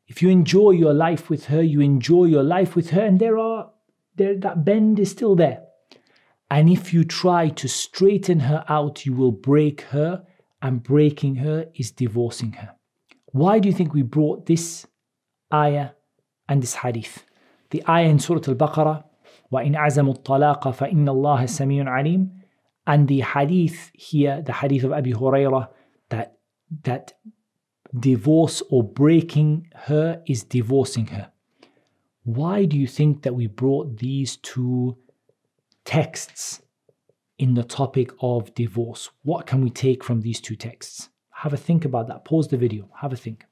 If 0.08 0.22
you 0.22 0.30
enjoy 0.30 0.72
your 0.72 0.94
life 0.94 1.30
with 1.30 1.46
her, 1.48 1.62
you 1.62 1.82
enjoy 1.82 2.26
your 2.26 2.44
life 2.44 2.76
with 2.76 2.92
her, 2.92 3.06
and 3.06 3.20
there 3.20 3.38
are 3.38 3.72
there 4.16 4.38
that 4.38 4.64
bend 4.64 5.00
is 5.00 5.12
still 5.12 5.36
there. 5.36 5.64
And 6.50 6.70
if 6.70 6.94
you 6.94 7.04
try 7.04 7.50
to 7.50 7.68
straighten 7.68 8.40
her 8.42 8.64
out, 8.70 9.06
you 9.06 9.14
will 9.14 9.32
break 9.32 9.82
her, 9.82 10.26
and 10.62 10.82
breaking 10.82 11.36
her 11.36 11.68
is 11.76 11.92
divorcing 11.92 12.54
her. 12.54 12.72
Why 13.28 13.60
do 13.60 13.68
you 13.68 13.76
think 13.76 13.94
we 13.94 14.04
brought 14.04 14.46
this 14.46 14.88
ayah 15.54 15.90
and 16.48 16.64
this 16.64 16.76
hadith? 16.76 17.26
The 17.72 17.84
ayah 17.90 18.08
in 18.08 18.20
Surah 18.20 18.48
Al 18.48 18.56
Baqarah, 18.56 19.04
وَإِنْ 19.52 19.76
عَزَمُوا 19.76 20.24
الطَّلَاقَ 20.24 20.72
فَإِنَّ 20.72 21.08
اللَّهَ 21.08 21.44
سَمِيعٌ 21.46 21.86
عَلِيمٌ 21.86 22.30
and 22.88 23.08
the 23.08 23.22
hadith 23.22 23.92
here, 23.94 24.42
the 24.42 24.54
hadith 24.54 24.84
of 24.84 24.92
Abi 24.92 25.14
Hurairah, 25.14 25.70
that 26.10 26.38
that 26.84 27.14
divorce 27.98 28.62
or 28.70 28.84
breaking 28.84 29.68
her 29.76 30.22
is 30.28 30.44
divorcing 30.44 31.08
her. 31.08 31.32
Why 32.24 32.66
do 32.66 32.78
you 32.78 32.88
think 32.88 33.24
that 33.24 33.36
we 33.36 33.48
brought 33.48 33.98
these 33.98 34.38
two 34.38 34.98
texts 35.84 36.62
in 37.38 37.54
the 37.54 37.64
topic 37.64 38.12
of 38.20 38.54
divorce? 38.56 39.10
What 39.24 39.46
can 39.46 39.62
we 39.62 39.70
take 39.70 40.04
from 40.04 40.22
these 40.22 40.42
two 40.42 40.56
texts? 40.56 41.10
Have 41.30 41.54
a 41.54 41.58
think 41.58 41.86
about 41.86 42.08
that. 42.08 42.26
Pause 42.26 42.50
the 42.50 42.58
video. 42.58 42.90
Have 43.02 43.14
a 43.14 43.18
think. 43.18 43.46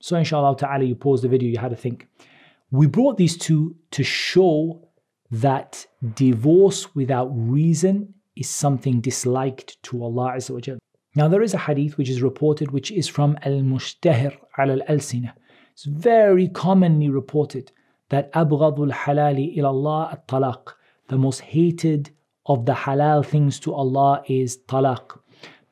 So, 0.00 0.16
inshallah 0.16 0.56
ta'ala, 0.56 0.84
you 0.84 0.94
pause 0.94 1.22
the 1.22 1.28
video, 1.28 1.50
you 1.50 1.58
had 1.58 1.70
to 1.70 1.76
think. 1.76 2.08
We 2.75 2.87
brought 2.87 3.15
these 3.15 3.37
two 3.37 3.73
to 3.91 4.03
show 4.03 4.81
that 5.31 5.85
divorce 6.15 6.93
without 6.93 7.29
reason 7.33 8.13
is 8.35 8.49
something 8.49 8.99
disliked 8.99 9.81
to 9.83 10.03
Allah 10.03 10.33
Azza 10.35 10.51
wa 10.51 10.75
Now 11.15 11.29
there 11.29 11.41
is 11.41 11.53
a 11.53 11.57
hadith 11.57 11.97
which 11.97 12.09
is 12.09 12.21
reported 12.21 12.71
which 12.71 12.91
is 12.91 13.07
from 13.07 13.37
Al-Mushtahir 13.43 14.35
al-Alsina. 14.57 15.31
It's 15.71 15.85
very 15.85 16.49
commonly 16.49 17.07
reported 17.09 17.71
that 18.09 18.29
abghadul 18.33 18.91
halali 18.91 19.57
ilallah 19.57 20.11
at-talaq. 20.11 20.73
The 21.07 21.17
most 21.17 21.39
hated 21.39 22.11
of 22.45 22.65
the 22.65 22.73
halal 22.73 23.25
things 23.25 23.57
to 23.61 23.73
Allah 23.73 24.21
is 24.27 24.57
talaq. 24.67 25.17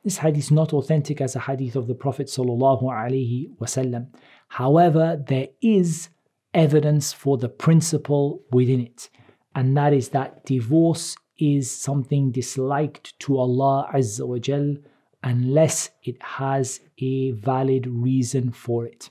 This 0.04 0.16
hadith 0.16 0.44
is 0.44 0.50
not 0.50 0.72
authentic 0.72 1.20
as 1.20 1.36
a 1.36 1.40
hadith 1.40 1.76
of 1.76 1.86
the 1.86 1.94
Prophet 1.94 2.28
sallallahu 2.28 2.84
alaihi 2.84 3.54
wasallam. 3.58 4.06
However, 4.48 5.22
there 5.28 5.48
is 5.60 6.08
evidence 6.53 7.13
for 7.13 7.37
the 7.37 7.49
principle 7.49 8.41
within 8.51 8.79
it 8.81 9.09
and 9.55 9.75
that 9.75 9.93
is 9.93 10.09
that 10.09 10.45
divorce 10.45 11.15
is 11.37 11.71
something 11.71 12.31
disliked 12.31 13.17
to 13.19 13.37
Allah 13.37 13.89
Azza 13.93 14.27
wa 14.27 14.37
Jal 14.37 14.75
unless 15.23 15.89
it 16.03 16.21
has 16.21 16.79
a 16.99 17.31
valid 17.31 17.87
reason 17.87 18.51
for 18.51 18.85
it. 18.85 19.09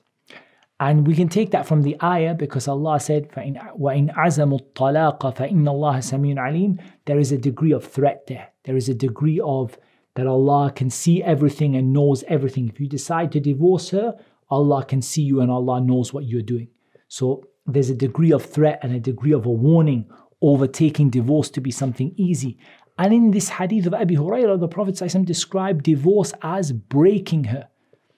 And 0.81 1.07
we 1.07 1.17
can 1.17 1.29
take 1.29 1.51
that 1.51 1.67
from 1.67 1.83
the 1.83 1.97
ayah 2.03 2.35
because 2.35 2.69
Allah 2.69 3.01
said, 3.01 3.29
وَإِنْ 3.31 4.15
عَزَمُوا 4.15 4.73
الطَّلَاقَ 4.73 5.21
فَإِنَّ 5.21 5.65
اللَّهَ 5.65 5.99
سَمِيعٌ 5.99 6.37
عَلِيمٌ 6.37 6.81
There 7.07 7.19
is 7.19 7.33
a 7.33 7.39
degree 7.39 7.73
of 7.73 7.85
threat 7.85 8.27
there. 8.29 8.49
There 8.65 8.77
is 8.77 8.89
a 8.89 8.95
degree 8.95 9.41
of 9.41 9.77
that 10.15 10.29
Allah 10.29 10.73
can 10.75 10.89
see 10.89 11.23
everything 11.23 11.75
and 11.75 11.93
knows 11.93 12.23
everything. 12.29 12.69
If 12.69 12.79
you 12.79 12.87
decide 12.87 13.33
to 13.33 13.41
divorce 13.41 13.91
her, 13.91 14.17
Allah 14.51 14.85
can 14.85 15.03
see 15.03 15.23
you 15.23 15.41
and 15.41 15.51
Allah 15.51 15.81
knows 15.81 16.15
what 16.15 16.27
you're 16.27 16.43
doing. 16.43 16.69
So 17.14 17.44
there's 17.68 17.92
a 17.92 17.96
degree 17.96 18.34
of 18.34 18.44
threat 18.44 18.80
and 18.82 18.92
a 18.92 19.00
degree 19.00 19.34
of 19.34 19.46
a 19.46 19.52
warning 19.52 20.10
overtaking 20.42 21.12
divorce 21.12 21.48
to 21.52 21.62
be 21.62 21.70
something 21.70 22.12
easy. 22.18 22.58
And 22.98 23.14
in 23.14 23.30
this 23.30 23.50
hadith 23.50 23.86
of 23.86 23.94
Abi 23.94 24.16
Hurairah, 24.16 24.60
the 24.60 24.68
Prophet 24.68 24.96
ﷺ 24.96 25.24
described 25.24 25.84
divorce 25.84 26.34
as 26.42 26.72
breaking 26.72 27.44
her. 27.44 27.68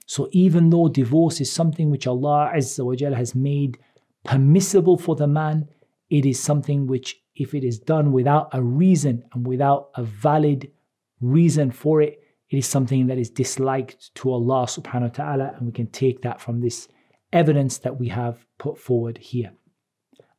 So 0.05 0.29
even 0.31 0.69
though 0.69 0.87
divorce 0.87 1.41
is 1.41 1.51
something 1.51 1.89
which 1.89 2.07
Allah 2.07 2.53
Azza 2.55 2.85
wa 2.85 3.17
has 3.17 3.35
made 3.35 3.77
permissible 4.23 4.97
for 4.97 5.17
the 5.17 5.27
man, 5.27 5.67
it 6.09 6.25
is 6.25 6.39
something 6.39 6.87
which, 6.87 7.21
if 7.35 7.53
it 7.53 7.65
is 7.65 7.77
done 7.77 8.13
without 8.13 8.47
a 8.53 8.63
reason 8.63 9.25
and 9.33 9.45
without 9.45 9.89
a 9.95 10.03
valid 10.03 10.71
reason 11.19 11.69
for 11.69 12.01
it, 12.01 12.21
it 12.49 12.55
is 12.55 12.65
something 12.65 13.07
that 13.07 13.17
is 13.17 13.29
disliked 13.29 14.15
to 14.15 14.31
Allah 14.31 14.67
subhanahu 14.67 15.09
wa 15.09 15.25
ta'ala, 15.25 15.53
and 15.57 15.65
we 15.65 15.73
can 15.73 15.87
take 15.87 16.21
that 16.21 16.39
from 16.39 16.61
this 16.61 16.87
evidence 17.35 17.78
that 17.78 17.99
we 17.99 18.09
have 18.09 18.47
put 18.59 18.78
forward 18.78 19.18
here. 19.18 19.52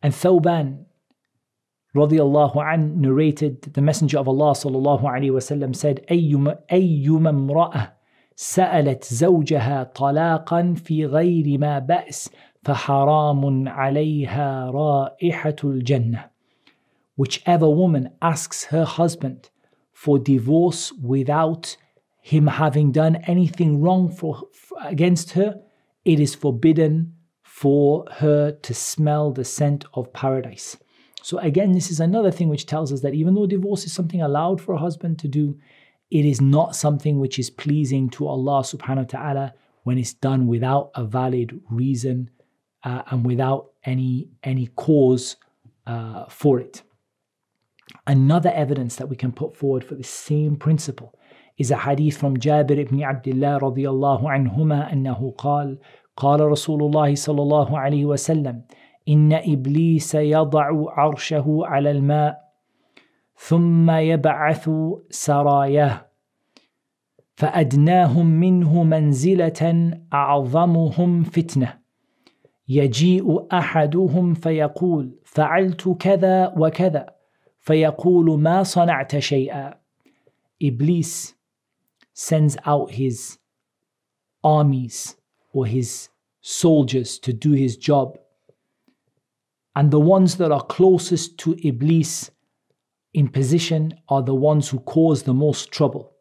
And 0.01 0.13
Thawban, 0.13 0.85
radiallahu 1.95 2.73
an 2.73 3.01
narrated 3.01 3.61
the 3.73 3.81
Messenger 3.81 4.19
of 4.19 4.27
Allah 4.27 4.51
sallallahu 4.51 5.03
alayhi 5.03 5.31
wasallam 5.31 5.75
said, 5.75 6.05
أيما, 6.09 6.59
أيما 6.71 7.29
امرأة 7.29 7.93
سألت 8.35 9.03
زوجها 9.03 9.83
طلاقا 9.83 10.73
في 10.73 11.05
غير 11.05 11.57
ما 11.59 11.79
بأس 11.79 12.29
فحرام 12.63 13.69
عليها 13.69 14.71
رائحة 14.71 15.55
الجنة. 15.63 16.29
Whichever 17.15 17.69
woman 17.69 18.09
asks 18.21 18.65
her 18.65 18.85
husband 18.85 19.49
for 19.93 20.17
divorce 20.17 20.91
without 21.03 21.77
him 22.21 22.47
having 22.47 22.91
done 22.91 23.17
anything 23.27 23.81
wrong 23.81 24.09
for, 24.09 24.43
against 24.83 25.31
her, 25.31 25.61
it 26.06 26.20
is 26.20 26.34
forbidden 26.36 27.12
for 27.42 28.04
her 28.12 28.52
to 28.52 28.72
smell 28.72 29.32
the 29.32 29.44
scent 29.44 29.84
of 29.94 30.12
paradise. 30.12 30.76
So, 31.22 31.38
again, 31.38 31.72
this 31.72 31.90
is 31.90 31.98
another 31.98 32.30
thing 32.30 32.48
which 32.48 32.66
tells 32.66 32.92
us 32.92 33.00
that 33.00 33.14
even 33.14 33.34
though 33.34 33.46
divorce 33.46 33.84
is 33.84 33.92
something 33.92 34.22
allowed 34.22 34.60
for 34.60 34.74
a 34.74 34.78
husband 34.78 35.18
to 35.18 35.28
do, 35.28 35.58
it 36.12 36.24
is 36.24 36.40
not 36.40 36.76
something 36.76 37.18
which 37.18 37.40
is 37.40 37.50
pleasing 37.50 38.08
to 38.10 38.28
Allah 38.28 38.62
subhanahu 38.62 38.96
wa 38.98 39.18
ta'ala 39.18 39.54
when 39.82 39.98
it's 39.98 40.14
done 40.14 40.46
without 40.46 40.92
a 40.94 41.04
valid 41.04 41.60
reason 41.68 42.30
uh, 42.84 43.02
and 43.10 43.26
without 43.26 43.72
any, 43.84 44.28
any 44.44 44.68
cause 44.68 45.36
uh, 45.88 46.26
for 46.28 46.60
it. 46.60 46.82
Another 48.06 48.52
evidence 48.54 48.94
that 48.96 49.08
we 49.08 49.16
can 49.16 49.32
put 49.32 49.56
forward 49.56 49.82
for 49.82 49.96
the 49.96 50.04
same 50.04 50.54
principle 50.54 51.15
a 51.70 51.76
hadith 51.76 52.16
from 52.18 52.36
Jabir 52.36 52.78
ibn 52.78 53.02
Abdullah 53.02 53.58
radiallahu 53.60 54.28
anhuma 54.28 54.92
أنه 54.92 55.34
قال 55.38 55.78
قال 56.16 56.40
رسول 56.40 56.82
الله 56.82 57.14
صلى 57.14 57.42
الله 57.42 57.78
عليه 57.78 58.04
وسلم 58.04 58.62
إن 59.08 59.32
إبليس 59.32 60.14
يضع 60.14 60.66
عرشه 60.88 61.60
على 61.64 61.90
الماء 61.90 62.38
ثم 63.36 63.90
يبعث 63.90 64.70
سراياه 65.10 66.06
فأدناهم 67.36 68.26
منه 68.26 68.82
منزلة 68.82 69.92
أعظمهم 70.12 71.22
فتنة. 71.22 71.78
يجيء 72.68 73.46
أحدهم 73.52 74.34
فيقول 74.34 75.18
فعلت 75.24 75.88
كذا 75.88 76.54
وكذا 76.56 77.06
فيقول 77.60 78.40
ما 78.40 78.62
صنعت 78.62 79.18
شيئا؟ 79.18 79.74
Iblis 80.64 81.35
sends 82.16 82.56
out 82.66 82.92
his 82.92 83.38
armies 84.42 85.16
or 85.52 85.66
his 85.66 86.08
soldiers 86.42 87.18
to 87.20 87.32
do 87.32 87.52
his 87.52 87.76
job 87.76 88.18
And 89.76 89.90
the 89.90 90.00
ones 90.00 90.38
that 90.38 90.52
are 90.52 90.62
closest 90.64 91.38
to 91.40 91.56
Iblis 91.62 92.30
in 93.12 93.28
position 93.28 93.94
are 94.08 94.22
the 94.22 94.34
ones 94.34 94.70
who 94.70 94.80
cause 94.80 95.24
the 95.24 95.34
most 95.34 95.70
trouble. 95.70 96.14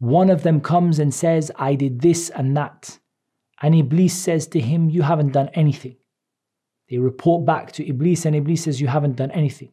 One 0.00 0.30
of 0.30 0.42
them 0.42 0.60
comes 0.60 0.98
and 0.98 1.14
says, 1.14 1.50
I 1.56 1.76
did 1.76 2.02
this 2.02 2.30
and 2.30 2.56
that. 2.56 2.98
And 3.62 3.74
Iblis 3.74 4.14
says 4.14 4.46
to 4.48 4.60
him, 4.60 4.90
You 4.90 5.02
haven't 5.02 5.32
done 5.32 5.50
anything. 5.54 5.96
They 6.90 6.98
report 6.98 7.46
back 7.46 7.72
to 7.72 7.88
Iblis, 7.88 8.26
and 8.26 8.36
Iblis 8.36 8.64
says, 8.64 8.80
You 8.80 8.88
haven't 8.88 9.16
done 9.16 9.30
anything. 9.30 9.72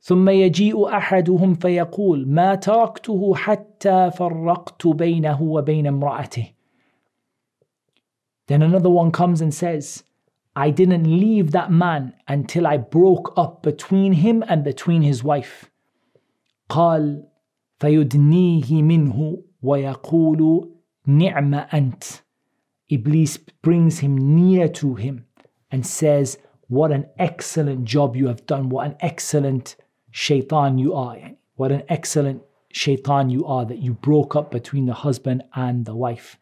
ثم 0.00 0.28
يجيء 0.28 0.88
أحدهم 0.88 1.54
فيقول 1.54 2.28
ما 2.28 2.54
تركته 2.54 3.34
حتى 3.34 4.10
فرقت 4.10 4.86
بينه 4.86 5.42
وبين 5.42 5.86
امرأته. 5.86 6.52
Then 8.46 8.62
another 8.62 8.90
one 8.90 9.10
comes 9.10 9.40
and 9.40 9.54
says, 9.54 10.04
I 10.54 10.70
didn't 10.70 11.04
leave 11.04 11.52
that 11.52 11.70
man 11.70 12.12
until 12.28 12.66
I 12.66 12.76
broke 12.76 13.32
up 13.36 13.62
between 13.62 14.12
him 14.12 14.44
and 14.46 14.62
between 14.62 15.02
his 15.02 15.24
wife. 15.24 15.70
قال 16.68 17.24
فيدنيه 17.78 18.82
منه 18.82 19.42
ويقول 19.62 20.70
نعم 21.06 21.54
أنت. 21.54 22.22
Iblis 22.90 23.38
brings 23.62 24.00
him 24.00 24.36
near 24.36 24.68
to 24.68 24.94
him 24.94 25.24
and 25.70 25.86
says, 25.86 26.38
What 26.68 26.92
an 26.92 27.06
excellent 27.18 27.84
job 27.84 28.14
you 28.16 28.28
have 28.28 28.46
done. 28.46 28.68
What 28.68 28.86
an 28.86 28.96
excellent 29.00 29.76
shaitan 30.11 30.77
you 30.77 30.93
are. 30.93 31.17
What 31.55 31.71
an 31.71 31.83
excellent 31.89 32.41
shaitan 32.71 33.29
you 33.29 33.45
are 33.45 33.65
that 33.65 33.79
you 33.79 33.93
broke 33.93 34.35
up 34.35 34.51
between 34.51 34.85
the 34.85 34.93
husband 34.93 35.43
and 35.55 35.85
the 35.85 35.95
wife. 35.95 36.37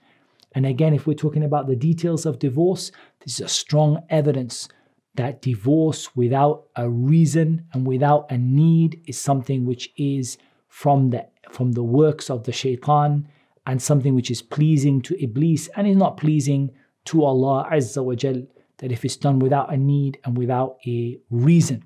And 0.53 0.65
again, 0.65 0.93
if 0.93 1.05
we're 1.05 1.13
talking 1.13 1.43
about 1.43 1.67
the 1.67 1.75
details 1.75 2.25
of 2.25 2.39
divorce, 2.39 2.91
this 3.23 3.35
is 3.35 3.45
a 3.45 3.49
strong 3.49 4.03
evidence 4.09 4.67
that 5.15 5.41
divorce 5.41 6.15
without 6.15 6.65
a 6.75 6.89
reason 6.89 7.65
and 7.73 7.85
without 7.85 8.31
a 8.31 8.37
need 8.37 9.01
is 9.07 9.19
something 9.19 9.65
which 9.65 9.89
is 9.97 10.37
from 10.67 11.09
the 11.09 11.27
from 11.51 11.71
the 11.71 11.83
works 11.83 12.29
of 12.29 12.43
the 12.43 12.51
shaitan 12.51 13.27
and 13.65 13.81
something 13.81 14.13
which 14.13 14.29
is 14.29 14.41
pleasing 14.41 15.01
to 15.01 15.21
Iblis 15.21 15.69
and 15.75 15.87
is 15.87 15.97
not 15.97 16.17
pleasing 16.17 16.71
to 17.05 17.23
Allah 17.23 17.67
Azza 17.71 18.03
wa 18.03 18.15
Jal, 18.15 18.43
that 18.77 18.91
if 18.91 19.03
it's 19.05 19.17
done 19.17 19.39
without 19.39 19.73
a 19.73 19.77
need 19.77 20.19
and 20.23 20.37
without 20.37 20.77
a 20.85 21.17
reason. 21.29 21.83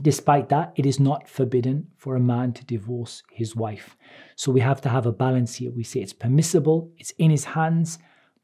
Despite 0.00 0.48
that, 0.48 0.72
it 0.76 0.86
is 0.86 0.98
not 0.98 1.28
forbidden 1.28 1.88
for 1.96 2.16
a 2.16 2.20
man 2.20 2.52
to 2.54 2.64
divorce 2.64 3.22
his 3.30 3.54
wife. 3.54 3.96
So 4.36 4.50
we 4.50 4.60
have 4.60 4.80
to 4.82 4.88
have 4.88 5.06
a 5.06 5.12
balance 5.12 5.56
here. 5.56 5.70
We 5.70 5.84
say 5.84 6.00
it's 6.00 6.12
permissible, 6.12 6.90
it's 6.96 7.12
in 7.18 7.30
his 7.30 7.44
hands, 7.44 7.98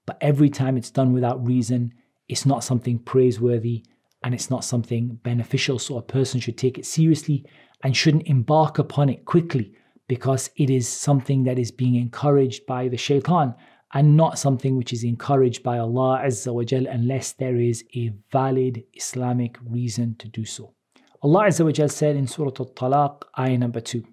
but 0.07 0.19
every 0.21 0.51
time 0.51 0.77
it's 0.77 0.91
done 0.91 1.13
without 1.13 1.47
reason, 1.47 1.93
it's 2.29 2.47
not 2.47 2.65
something 2.65 2.99
praiseworthy 2.99 3.85
and 4.23 4.35
it's 4.35 4.51
not 4.51 4.65
something 4.65 5.19
beneficial. 5.23 5.79
So 5.79 5.97
a 5.97 6.03
person 6.03 6.41
should 6.41 6.59
take 6.59 6.79
it 6.79 6.87
seriously 6.87 7.45
and 7.83 7.97
shouldn't 7.97 8.27
embark 8.27 8.79
upon 8.79 9.09
it 9.09 9.25
quickly 9.25 9.75
because 10.09 10.51
it 10.57 10.71
is 10.71 10.89
something 10.89 11.45
that 11.45 11.59
is 11.59 11.71
being 11.71 11.95
encouraged 11.95 12.67
by 12.67 12.89
the 12.89 12.97
shaitan 12.97 13.55
and 13.95 14.17
not 14.17 14.39
something 14.39 14.77
which 14.77 14.93
is 14.93 15.05
encouraged 15.05 15.63
by 15.63 15.79
Allah 15.79 16.23
Azza 16.25 16.53
wa 16.53 16.63
unless 16.91 17.33
there 17.33 17.57
is 17.57 17.85
a 17.95 18.13
valid 18.31 18.85
Islamic 18.95 19.57
reason 19.65 20.15
to 20.19 20.29
do 20.29 20.45
so. 20.45 20.75
Allah 21.21 21.47
Azza 21.47 21.65
wa 21.65 21.73
Jal 21.73 21.89
said 21.89 22.15
in 22.15 22.29
Surah 22.29 22.53
Al-Talaq, 22.61 23.25
ayah 23.39 23.59
number 23.59 23.81
2, 23.81 24.05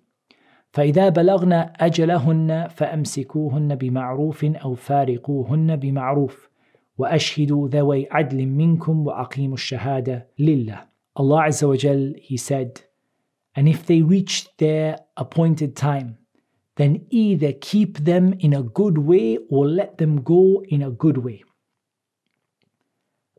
فإذا 0.73 1.09
بلغن 1.09 1.53
أجلهن 1.79 2.67
فأمسكوهن 2.67 3.75
بمعروف 3.75 4.45
أو 4.45 4.75
فارقوهن 4.75 5.75
بمعروف 5.75 6.49
وأشهدوا 6.97 7.67
ذوي 7.67 8.07
عدل 8.11 8.45
منكم 8.45 9.07
وأقيموا 9.07 9.53
الشهادة 9.53 10.27
لله. 10.39 10.81
Allah 11.17 11.43
Azza 11.47 11.67
wa 11.67 11.75
Jal, 11.75 12.13
He 12.19 12.37
said, 12.37 12.81
and 13.55 13.69
if 13.69 13.85
they 13.85 14.01
reach 14.01 14.47
their 14.57 14.97
appointed 15.15 15.75
time, 15.75 16.17
then 16.75 17.05
either 17.09 17.53
keep 17.53 17.99
them 17.99 18.33
in 18.39 18.53
a 18.53 18.63
good 18.63 18.97
way 18.97 19.37
or 19.49 19.67
let 19.67 19.97
them 19.97 20.21
go 20.21 20.63
in 20.67 20.81
a 20.81 20.91
good 20.91 21.19
way. 21.19 21.43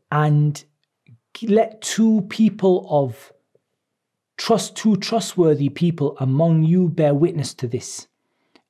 And 0.09 0.63
let 1.43 1.81
two 1.81 2.21
people 2.29 2.87
of 2.89 3.31
trust, 4.37 4.75
two 4.75 4.95
trustworthy 4.97 5.69
people 5.69 6.15
among 6.19 6.63
you 6.63 6.87
bear 6.87 7.13
witness 7.13 7.53
to 7.55 7.67
this, 7.67 8.07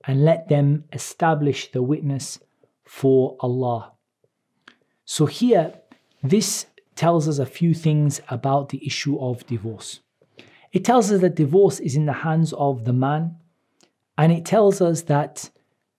and 0.05 0.23
let 0.25 0.47
them 0.47 0.85
establish 0.93 1.71
the 1.71 1.83
witness 1.83 2.39
for 2.85 3.35
Allah. 3.41 3.91
So, 5.05 5.25
here, 5.25 5.73
this 6.23 6.65
tells 6.95 7.27
us 7.27 7.37
a 7.37 7.45
few 7.45 7.73
things 7.73 8.21
about 8.29 8.69
the 8.69 8.85
issue 8.85 9.19
of 9.19 9.45
divorce. 9.45 9.99
It 10.73 10.83
tells 10.83 11.11
us 11.11 11.21
that 11.21 11.35
divorce 11.35 11.79
is 11.79 11.95
in 11.95 12.05
the 12.05 12.13
hands 12.13 12.53
of 12.53 12.85
the 12.85 12.93
man 12.93 13.37
and 14.17 14.31
it 14.31 14.45
tells 14.45 14.81
us 14.81 15.03
that 15.03 15.49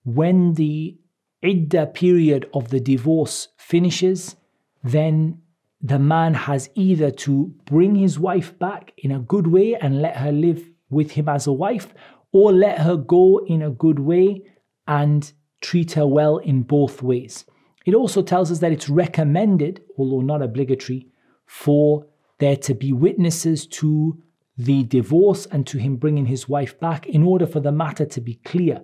when 0.03 0.53
the 0.53 0.97
idda 1.43 1.93
period 1.93 2.49
of 2.53 2.69
the 2.69 2.79
divorce 2.79 3.47
finishes, 3.57 4.35
then 4.83 5.41
the 5.81 5.99
man 5.99 6.33
has 6.33 6.69
either 6.75 7.09
to 7.09 7.53
bring 7.65 7.95
his 7.95 8.19
wife 8.19 8.57
back 8.59 8.93
in 8.97 9.11
a 9.11 9.19
good 9.19 9.47
way 9.47 9.75
and 9.75 10.01
let 10.01 10.17
her 10.17 10.31
live 10.31 10.69
with 10.89 11.11
him 11.11 11.29
as 11.29 11.47
a 11.47 11.53
wife, 11.53 11.93
or 12.31 12.51
let 12.51 12.79
her 12.79 12.97
go 12.97 13.39
in 13.45 13.61
a 13.61 13.69
good 13.69 13.99
way 13.99 14.43
and 14.87 15.31
treat 15.61 15.93
her 15.93 16.05
well 16.05 16.37
in 16.37 16.63
both 16.63 17.01
ways. 17.01 17.45
It 17.85 17.95
also 17.95 18.21
tells 18.21 18.51
us 18.51 18.59
that 18.59 18.71
it's 18.71 18.89
recommended, 18.89 19.81
although 19.97 20.21
not 20.21 20.41
obligatory, 20.41 21.07
for 21.45 22.05
there 22.39 22.57
to 22.57 22.73
be 22.73 22.91
witnesses 22.93 23.65
to 23.67 24.21
the 24.57 24.83
divorce 24.83 25.45
and 25.45 25.65
to 25.67 25.77
him 25.77 25.95
bringing 25.95 26.25
his 26.25 26.49
wife 26.49 26.77
back 26.79 27.07
in 27.07 27.23
order 27.23 27.47
for 27.47 27.61
the 27.61 27.71
matter 27.71 28.05
to 28.05 28.19
be 28.19 28.35
clear 28.43 28.81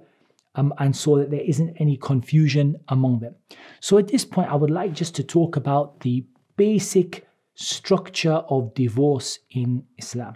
um, 0.56 0.74
and 0.80 0.96
so 0.96 1.18
that 1.18 1.32
there 1.32 1.42
isn't 1.42 1.76
any 1.80 1.98
confusion 1.98 2.78
among 2.88 3.20
them. 3.20 3.36
So, 3.82 3.98
at 3.98 4.08
this 4.08 4.24
point, 4.24 4.50
I 4.50 4.56
would 4.56 4.72
like 4.72 4.94
just 4.94 5.16
to 5.16 5.24
talk 5.24 5.58
about 5.58 6.00
the 6.00 6.26
basic 6.58 7.28
structure 7.56 8.44
of 8.50 8.74
divorce 8.74 9.40
in 9.50 9.86
Islam. 9.98 10.36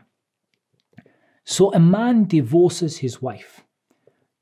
So, 1.43 1.73
a 1.73 1.79
man 1.79 2.25
divorces 2.25 2.97
his 2.97 3.21
wife. 3.21 3.63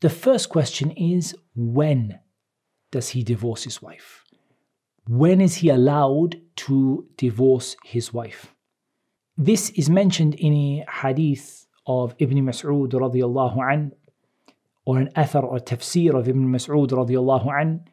The 0.01 0.09
first 0.09 0.49
question 0.49 0.91
is 0.91 1.35
when 1.55 2.19
does 2.91 3.09
he 3.09 3.23
divorce 3.23 3.63
his 3.63 3.81
wife? 3.81 4.23
When 5.07 5.41
is 5.41 5.55
he 5.55 5.69
allowed 5.69 6.41
to 6.67 7.07
divorce 7.17 7.75
his 7.83 8.13
wife? 8.13 8.53
This 9.37 9.69
is 9.71 9.89
mentioned 9.89 10.35
in 10.35 10.53
a 10.53 10.85
hadith 11.01 11.65
of 11.85 12.13
Ibn 12.19 12.37
Mas'ud 12.45 12.91
radiallahu 12.91 13.73
an, 13.73 13.91
or 14.85 14.99
an 14.99 15.09
athar 15.15 15.43
or 15.43 15.59
tafsir 15.59 16.13
of 16.13 16.27
Ibn 16.27 16.45
Mas'ud 16.47 16.89
radiallahu 16.89 17.61
an, 17.61 17.85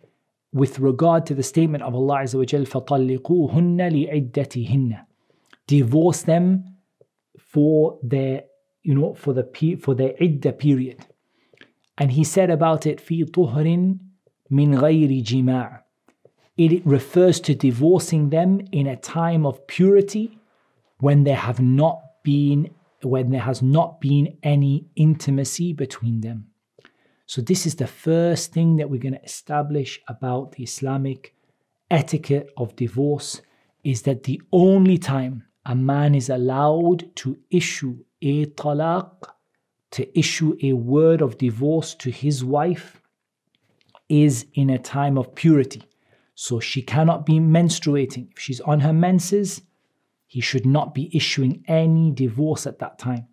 with 0.54 0.80
regard 0.80 1.25
to 1.28 1.36
the 1.36 1.43
statement 1.43 1.84
of 1.84 1.93
Allah 1.93 2.19
Azza 2.23 2.36
wa 2.36 2.45
Jal, 2.45 2.62
فَطَلِّقُوهُنَّ 2.62 4.32
لِعِدَّتِهِنَّ 4.32 5.06
Divorce 5.67 6.23
them 6.23 6.75
for 7.38 7.99
their, 8.02 8.43
you 8.84 8.95
know, 8.95 9.13
for 9.13 9.34
the 9.34 9.43
for 9.80 9.93
their 9.93 10.13
idda 10.13 10.58
period. 10.58 11.06
And 11.97 12.12
he 12.12 12.23
said 12.23 12.49
about 12.49 12.88
it, 12.88 12.97
في 12.99 13.25
طهر 13.25 13.97
من 14.52 14.75
غير 14.80 15.23
جماع. 15.23 15.84
It 16.58 16.86
refers 16.86 17.39
to 17.41 17.54
divorcing 17.54 18.30
them 18.30 18.62
in 18.71 18.88
a 18.88 18.97
time 18.97 19.45
of 19.45 19.65
purity 19.67 20.39
when 20.99 21.23
there 21.23 21.36
have 21.36 21.60
not 21.62 22.02
been 22.23 22.69
when 23.02 23.30
there 23.30 23.41
has 23.41 23.62
not 23.62 24.02
been 24.02 24.38
any 24.43 24.86
intimacy 24.95 25.71
between 25.73 26.21
them. 26.21 26.47
So 27.26 27.40
this 27.40 27.66
is 27.66 27.76
the 27.76 27.87
first 27.87 28.52
thing 28.52 28.76
that 28.76 28.90
we're 28.90 29.00
going 29.00 29.14
to 29.14 29.24
establish 29.24 30.00
about 30.08 30.52
the 30.52 30.64
Islamic 30.64 31.34
etiquette 31.90 32.50
of 32.56 32.76
divorce 32.76 33.40
is 33.82 34.02
that 34.02 34.24
the 34.24 34.40
only 34.52 34.98
time 34.98 35.44
a 35.66 35.74
man 35.74 36.14
is 36.14 36.28
allowed 36.28 37.14
to 37.16 37.38
issue 37.50 37.96
a 38.20 38.46
talaq, 38.46 39.28
to 39.92 40.18
issue 40.18 40.56
a 40.62 40.72
word 40.72 41.22
of 41.22 41.38
divorce 41.38 41.94
to 41.94 42.10
his 42.10 42.44
wife, 42.44 43.00
is 44.08 44.46
in 44.54 44.70
a 44.70 44.78
time 44.78 45.16
of 45.16 45.34
purity. 45.34 45.82
So 46.34 46.60
she 46.60 46.82
cannot 46.82 47.24
be 47.24 47.34
menstruating. 47.34 48.28
If 48.32 48.38
she's 48.38 48.60
on 48.60 48.80
her 48.80 48.92
menses, 48.92 49.62
he 50.26 50.40
should 50.40 50.66
not 50.66 50.94
be 50.94 51.14
issuing 51.16 51.64
any 51.68 52.10
divorce 52.10 52.66
at 52.66 52.80
that 52.80 52.98
time. 52.98 53.28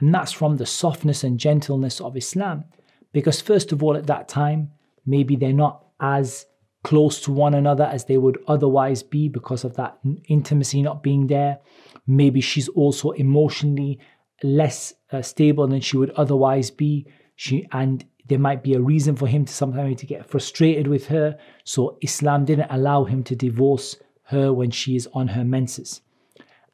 And 0.00 0.14
that's 0.14 0.32
from 0.32 0.56
the 0.56 0.66
softness 0.66 1.24
and 1.24 1.40
gentleness 1.40 2.00
of 2.00 2.16
Islam. 2.16 2.64
Because, 3.16 3.40
first 3.40 3.72
of 3.72 3.82
all, 3.82 3.96
at 3.96 4.08
that 4.08 4.28
time, 4.28 4.72
maybe 5.06 5.36
they're 5.36 5.50
not 5.50 5.86
as 6.00 6.44
close 6.84 7.18
to 7.22 7.32
one 7.32 7.54
another 7.54 7.84
as 7.84 8.04
they 8.04 8.18
would 8.18 8.36
otherwise 8.46 9.02
be 9.02 9.26
because 9.30 9.64
of 9.64 9.74
that 9.76 9.98
intimacy 10.28 10.82
not 10.82 11.02
being 11.02 11.26
there. 11.26 11.58
Maybe 12.06 12.42
she's 12.42 12.68
also 12.68 13.12
emotionally 13.12 14.00
less 14.42 14.92
uh, 15.12 15.22
stable 15.22 15.66
than 15.66 15.80
she 15.80 15.96
would 15.96 16.10
otherwise 16.10 16.70
be. 16.70 17.06
She 17.36 17.66
and 17.72 18.04
there 18.26 18.38
might 18.38 18.62
be 18.62 18.74
a 18.74 18.82
reason 18.82 19.16
for 19.16 19.26
him 19.26 19.46
to 19.46 19.52
sometimes 19.54 19.98
to 20.00 20.06
get 20.06 20.28
frustrated 20.28 20.86
with 20.86 21.06
her. 21.06 21.38
So 21.64 21.96
Islam 22.02 22.44
didn't 22.44 22.68
allow 22.70 23.04
him 23.04 23.24
to 23.24 23.34
divorce 23.34 23.96
her 24.24 24.52
when 24.52 24.70
she 24.70 24.94
is 24.94 25.08
on 25.14 25.28
her 25.28 25.42
menses. 25.42 26.02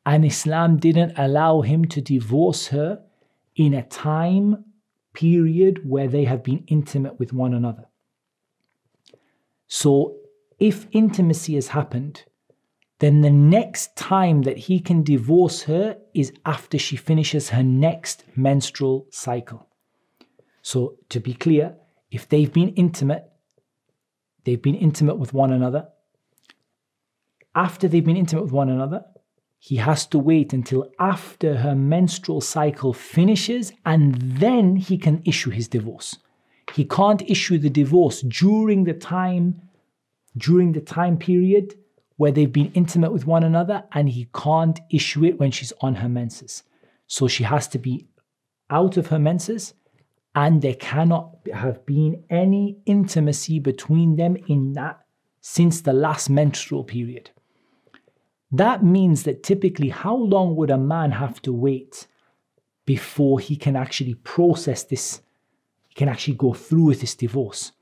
And 0.04 0.24
Islam 0.24 0.78
didn't 0.78 1.12
allow 1.16 1.60
him 1.60 1.84
to 1.84 2.00
divorce 2.00 2.66
her 2.66 3.00
in 3.54 3.74
a 3.74 3.84
time 3.84 4.64
period 5.12 5.88
where 5.88 6.08
they 6.08 6.24
have 6.24 6.42
been 6.42 6.64
intimate 6.66 7.18
with 7.18 7.32
one 7.32 7.54
another. 7.54 7.86
So, 9.68 10.16
if 10.58 10.86
intimacy 10.92 11.54
has 11.54 11.68
happened, 11.68 12.24
then 12.98 13.20
the 13.20 13.30
next 13.30 13.96
time 13.96 14.42
that 14.42 14.56
he 14.56 14.78
can 14.78 15.02
divorce 15.02 15.62
her 15.62 15.98
is 16.14 16.32
after 16.44 16.78
she 16.78 16.96
finishes 16.96 17.48
her 17.48 17.62
next 17.62 18.24
menstrual 18.36 19.06
cycle. 19.10 19.66
So, 20.62 20.98
to 21.08 21.18
be 21.18 21.34
clear, 21.34 21.74
if 22.10 22.28
they've 22.28 22.52
been 22.52 22.68
intimate, 22.74 23.24
they've 24.44 24.62
been 24.62 24.76
intimate 24.76 25.18
with 25.18 25.34
one 25.34 25.52
another. 25.52 25.88
After 27.54 27.88
they've 27.88 28.04
been 28.04 28.16
intimate 28.16 28.44
with 28.44 28.52
one 28.52 28.68
another, 28.68 29.04
he 29.64 29.76
has 29.76 30.06
to 30.06 30.18
wait 30.18 30.52
until 30.52 30.90
after 30.98 31.58
her 31.58 31.76
menstrual 31.76 32.40
cycle 32.40 32.92
finishes 32.92 33.72
and 33.86 34.20
then 34.20 34.74
he 34.74 34.98
can 34.98 35.22
issue 35.24 35.50
his 35.50 35.68
divorce. 35.68 36.18
He 36.74 36.84
can't 36.84 37.22
issue 37.30 37.58
the 37.58 37.70
divorce 37.70 38.22
during 38.22 38.82
the 38.82 38.92
time 38.92 39.60
during 40.36 40.72
the 40.72 40.80
time 40.80 41.16
period 41.16 41.76
where 42.16 42.32
they've 42.32 42.52
been 42.52 42.72
intimate 42.72 43.12
with 43.12 43.24
one 43.24 43.44
another 43.44 43.84
and 43.92 44.08
he 44.08 44.26
can't 44.34 44.80
issue 44.90 45.24
it 45.24 45.38
when 45.38 45.52
she's 45.52 45.72
on 45.80 45.94
her 45.94 46.08
menses. 46.08 46.64
So 47.06 47.28
she 47.28 47.44
has 47.44 47.68
to 47.68 47.78
be 47.78 48.08
out 48.68 48.96
of 48.96 49.06
her 49.06 49.18
menses 49.20 49.74
and 50.34 50.60
there 50.60 50.74
cannot 50.74 51.36
have 51.54 51.86
been 51.86 52.24
any 52.28 52.78
intimacy 52.84 53.60
between 53.60 54.16
them 54.16 54.36
in 54.48 54.72
that 54.72 55.04
since 55.40 55.82
the 55.82 55.92
last 55.92 56.28
menstrual 56.28 56.82
period. 56.82 57.30
That 58.52 58.84
means 58.84 59.22
that 59.22 59.42
typically, 59.42 59.88
how 59.88 60.14
long 60.14 60.54
would 60.56 60.70
a 60.70 60.76
man 60.76 61.12
have 61.12 61.40
to 61.42 61.52
wait 61.52 62.06
before 62.84 63.40
he 63.40 63.56
can 63.56 63.76
actually 63.76 64.14
process 64.14 64.84
this? 64.84 65.22
He 65.88 65.94
can 65.94 66.08
actually 66.08 66.34
go 66.34 66.52
through 66.52 66.84
with 66.84 67.00
this 67.00 67.14
divorce. 67.14 67.72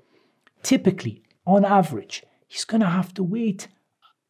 Typically, 0.62 1.24
on 1.44 1.64
average, 1.64 2.22
he's 2.46 2.64
going 2.64 2.82
to 2.82 2.86
have 2.86 3.12
to 3.14 3.24
wait 3.24 3.66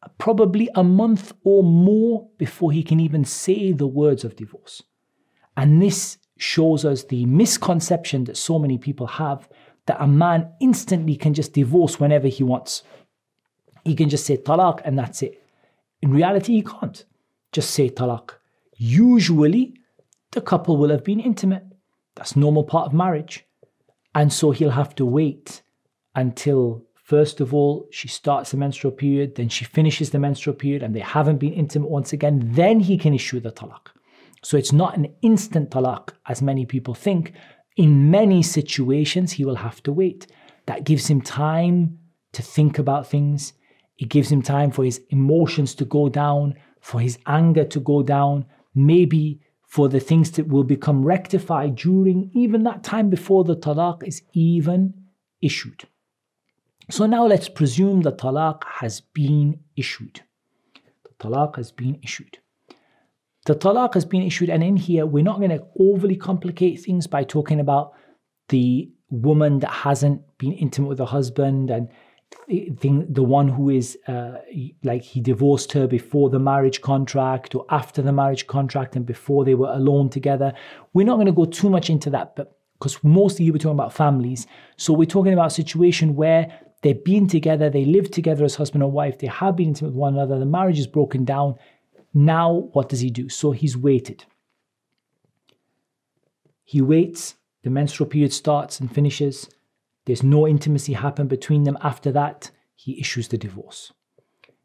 uh, 0.01 0.07
probably 0.17 0.67
a 0.73 0.83
month 0.83 1.33
or 1.43 1.63
more 1.63 2.27
before 2.37 2.71
he 2.71 2.81
can 2.81 2.99
even 2.99 3.23
say 3.23 3.71
the 3.71 3.87
words 3.87 4.23
of 4.23 4.35
divorce. 4.35 4.81
And 5.55 5.79
this 5.79 6.17
shows 6.37 6.85
us 6.85 7.03
the 7.03 7.25
misconception 7.27 8.23
that 8.23 8.37
so 8.37 8.57
many 8.57 8.79
people 8.79 9.05
have 9.05 9.47
that 9.85 10.01
a 10.01 10.07
man 10.07 10.51
instantly 10.59 11.15
can 11.15 11.35
just 11.35 11.53
divorce 11.53 11.99
whenever 11.99 12.27
he 12.27 12.43
wants. 12.43 12.83
He 13.83 13.93
can 13.93 14.09
just 14.09 14.25
say 14.25 14.37
talaq 14.37 14.81
and 14.83 14.97
that's 14.97 15.21
it. 15.21 15.40
In 16.01 16.11
reality, 16.11 16.53
he 16.53 16.63
can't. 16.63 17.05
just 17.51 17.71
say 17.71 17.89
talaq. 17.89 18.31
Usually, 18.77 19.73
the 20.31 20.41
couple 20.41 20.77
will 20.77 20.89
have 20.89 21.03
been 21.03 21.19
intimate. 21.19 21.65
That's 22.15 22.35
normal 22.35 22.63
part 22.63 22.87
of 22.87 22.93
marriage. 22.93 23.45
And 24.15 24.31
so 24.31 24.51
he'll 24.51 24.71
have 24.71 24.95
to 24.95 25.05
wait 25.05 25.61
until, 26.15 26.83
first 26.95 27.39
of 27.39 27.53
all, 27.53 27.87
she 27.91 28.07
starts 28.07 28.51
the 28.51 28.57
menstrual 28.57 28.91
period, 28.91 29.35
then 29.35 29.49
she 29.49 29.65
finishes 29.65 30.09
the 30.09 30.19
menstrual 30.19 30.55
period, 30.55 30.83
and 30.83 30.95
they 30.95 30.99
haven't 31.01 31.37
been 31.37 31.53
intimate 31.53 31.89
once 31.89 32.11
again. 32.13 32.41
Then 32.43 32.79
he 32.79 32.97
can 32.97 33.13
issue 33.13 33.39
the 33.39 33.51
talaq. 33.51 33.87
So 34.43 34.57
it's 34.57 34.73
not 34.73 34.97
an 34.97 35.13
instant 35.21 35.69
talaq, 35.69 36.09
as 36.27 36.41
many 36.41 36.65
people 36.65 36.93
think. 36.93 37.33
In 37.77 38.11
many 38.11 38.43
situations, 38.43 39.33
he 39.33 39.45
will 39.45 39.55
have 39.57 39.81
to 39.83 39.93
wait. 39.93 40.27
That 40.65 40.83
gives 40.83 41.09
him 41.09 41.21
time 41.21 41.99
to 42.33 42.41
think 42.41 42.79
about 42.79 43.07
things. 43.07 43.53
It 44.01 44.09
gives 44.09 44.31
him 44.31 44.41
time 44.41 44.71
for 44.71 44.83
his 44.83 44.99
emotions 45.11 45.75
to 45.75 45.85
go 45.85 46.09
down, 46.09 46.55
for 46.79 46.99
his 46.99 47.19
anger 47.27 47.63
to 47.65 47.79
go 47.79 48.01
down, 48.01 48.47
maybe 48.73 49.39
for 49.67 49.87
the 49.87 49.99
things 49.99 50.31
that 50.31 50.47
will 50.47 50.63
become 50.63 51.05
rectified 51.05 51.75
during 51.75 52.31
even 52.33 52.63
that 52.63 52.83
time 52.83 53.11
before 53.11 53.43
the 53.43 53.55
talaq 53.55 54.01
is 54.03 54.23
even 54.33 54.95
issued. 55.39 55.83
So 56.89 57.05
now 57.05 57.27
let's 57.27 57.47
presume 57.47 58.01
the 58.01 58.11
talaq 58.11 58.63
has 58.65 59.01
been 59.01 59.59
issued. 59.75 60.21
The 61.03 61.27
talaq 61.27 61.57
has 61.57 61.71
been 61.71 61.99
issued. 62.01 62.39
The 63.45 63.55
talaq 63.55 63.93
has 63.93 64.05
been 64.05 64.23
issued, 64.23 64.49
and 64.49 64.63
in 64.63 64.77
here, 64.77 65.05
we're 65.05 65.23
not 65.23 65.37
going 65.37 65.51
to 65.51 65.63
overly 65.79 66.15
complicate 66.15 66.81
things 66.81 67.05
by 67.05 67.23
talking 67.23 67.59
about 67.59 67.93
the 68.49 68.91
woman 69.11 69.59
that 69.59 69.71
hasn't 69.71 70.21
been 70.39 70.53
intimate 70.53 70.87
with 70.87 70.99
her 70.99 71.05
husband 71.05 71.69
and 71.69 71.87
the, 72.47 73.05
the 73.09 73.23
one 73.23 73.47
who 73.47 73.69
is 73.69 73.97
uh, 74.07 74.37
like 74.83 75.03
he 75.03 75.21
divorced 75.21 75.71
her 75.73 75.87
before 75.87 76.29
the 76.29 76.39
marriage 76.39 76.81
contract 76.81 77.55
or 77.55 77.65
after 77.69 78.01
the 78.01 78.11
marriage 78.11 78.47
contract 78.47 78.95
and 78.95 79.05
before 79.05 79.45
they 79.45 79.55
were 79.55 79.71
alone 79.71 80.09
together. 80.09 80.53
We're 80.93 81.05
not 81.05 81.15
going 81.15 81.27
to 81.27 81.31
go 81.31 81.45
too 81.45 81.69
much 81.69 81.89
into 81.89 82.09
that, 82.09 82.35
but 82.35 82.57
because 82.79 83.01
mostly 83.03 83.45
you 83.45 83.53
were 83.53 83.59
talking 83.59 83.77
about 83.77 83.93
families. 83.93 84.47
So 84.77 84.91
we're 84.91 85.05
talking 85.05 85.33
about 85.33 85.47
a 85.47 85.51
situation 85.51 86.15
where 86.15 86.51
they've 86.81 87.03
been 87.03 87.27
together, 87.27 87.69
they 87.69 87.85
live 87.85 88.09
together 88.11 88.43
as 88.43 88.55
husband 88.55 88.83
and 88.83 88.91
wife, 88.91 89.19
they 89.19 89.27
have 89.27 89.55
been 89.55 89.69
intimate 89.69 89.89
with 89.89 89.97
one 89.97 90.13
another, 90.15 90.39
the 90.39 90.45
marriage 90.45 90.79
is 90.79 90.87
broken 90.87 91.23
down. 91.23 91.55
Now, 92.13 92.69
what 92.73 92.89
does 92.89 92.99
he 92.99 93.09
do? 93.09 93.29
So 93.29 93.51
he's 93.51 93.77
waited. 93.77 94.25
He 96.63 96.81
waits, 96.81 97.35
the 97.63 97.69
menstrual 97.69 98.09
period 98.09 98.33
starts 98.33 98.79
and 98.79 98.93
finishes. 98.93 99.47
There's 100.04 100.22
no 100.22 100.46
intimacy 100.46 100.92
happen 100.92 101.26
between 101.26 101.64
them 101.64 101.78
after 101.82 102.12
that. 102.12 102.50
He 102.74 103.00
issues 103.00 103.28
the 103.28 103.38
divorce. 103.38 103.92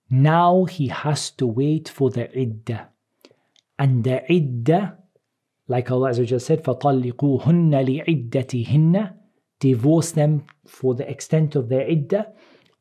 Now 0.10 0.66
he 0.66 0.88
has 0.88 1.32
to 1.32 1.48
wait 1.48 1.90
for 1.90 2.10
the 2.12 2.30
iddah. 2.38 2.90
And 3.80 4.04
the 4.04 4.32
iddah, 4.32 4.98
like 5.68 5.90
Allah 5.90 6.12
Azza 6.12 6.40
said, 6.40 6.64
فَطَلِّقُوهُنَّ 6.64 7.72
لِعِدَّتِهِنَّ 8.30 9.14
Divorce 9.60 10.12
them 10.12 10.44
for 10.68 10.96
the 10.96 11.10
extent 11.10 11.56
of 11.56 11.70
their 11.70 11.88
iddah. 11.90 12.34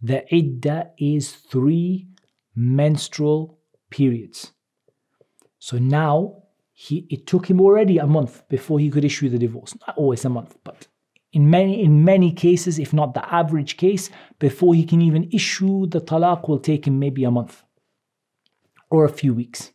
The 0.03 0.25
iddah 0.35 0.91
is 0.99 1.33
three 1.33 2.09
menstrual 2.55 3.59
periods. 3.91 4.53
So 5.59 5.79
now 5.79 6.43
he 6.73 7.07
it 7.11 7.27
took 7.27 7.49
him 7.49 7.61
already 7.61 7.99
a 7.99 8.07
month 8.07 8.49
before 8.49 8.79
he 8.81 8.91
could 8.91 9.05
issue 9.05 9.29
the 9.29 9.39
divorce. 9.39 9.75
Not 9.87 9.97
always 9.99 10.25
a 10.25 10.31
month, 10.31 10.57
but 10.65 10.89
in 11.36 11.50
many 11.50 11.84
in 11.84 12.06
many 12.06 12.32
cases, 12.32 12.80
if 12.80 12.94
not 12.94 13.14
the 13.14 13.34
average 13.34 13.76
case, 13.76 14.10
before 14.40 14.74
he 14.74 14.86
can 14.86 15.02
even 15.02 15.30
issue 15.34 15.86
the 15.86 16.00
talaq 16.00 16.48
will 16.48 16.60
take 16.60 16.88
him 16.88 16.98
maybe 16.98 17.26
a 17.26 17.30
month 17.30 17.64
or 18.90 19.04
a 19.04 19.10
few 19.22 19.34
weeks. 19.34 19.74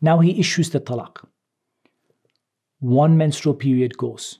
Now 0.00 0.20
he 0.20 0.40
issues 0.40 0.70
the 0.70 0.80
talaq. 0.80 1.18
One 2.80 3.18
menstrual 3.18 3.54
period 3.54 3.98
goes. 3.98 4.38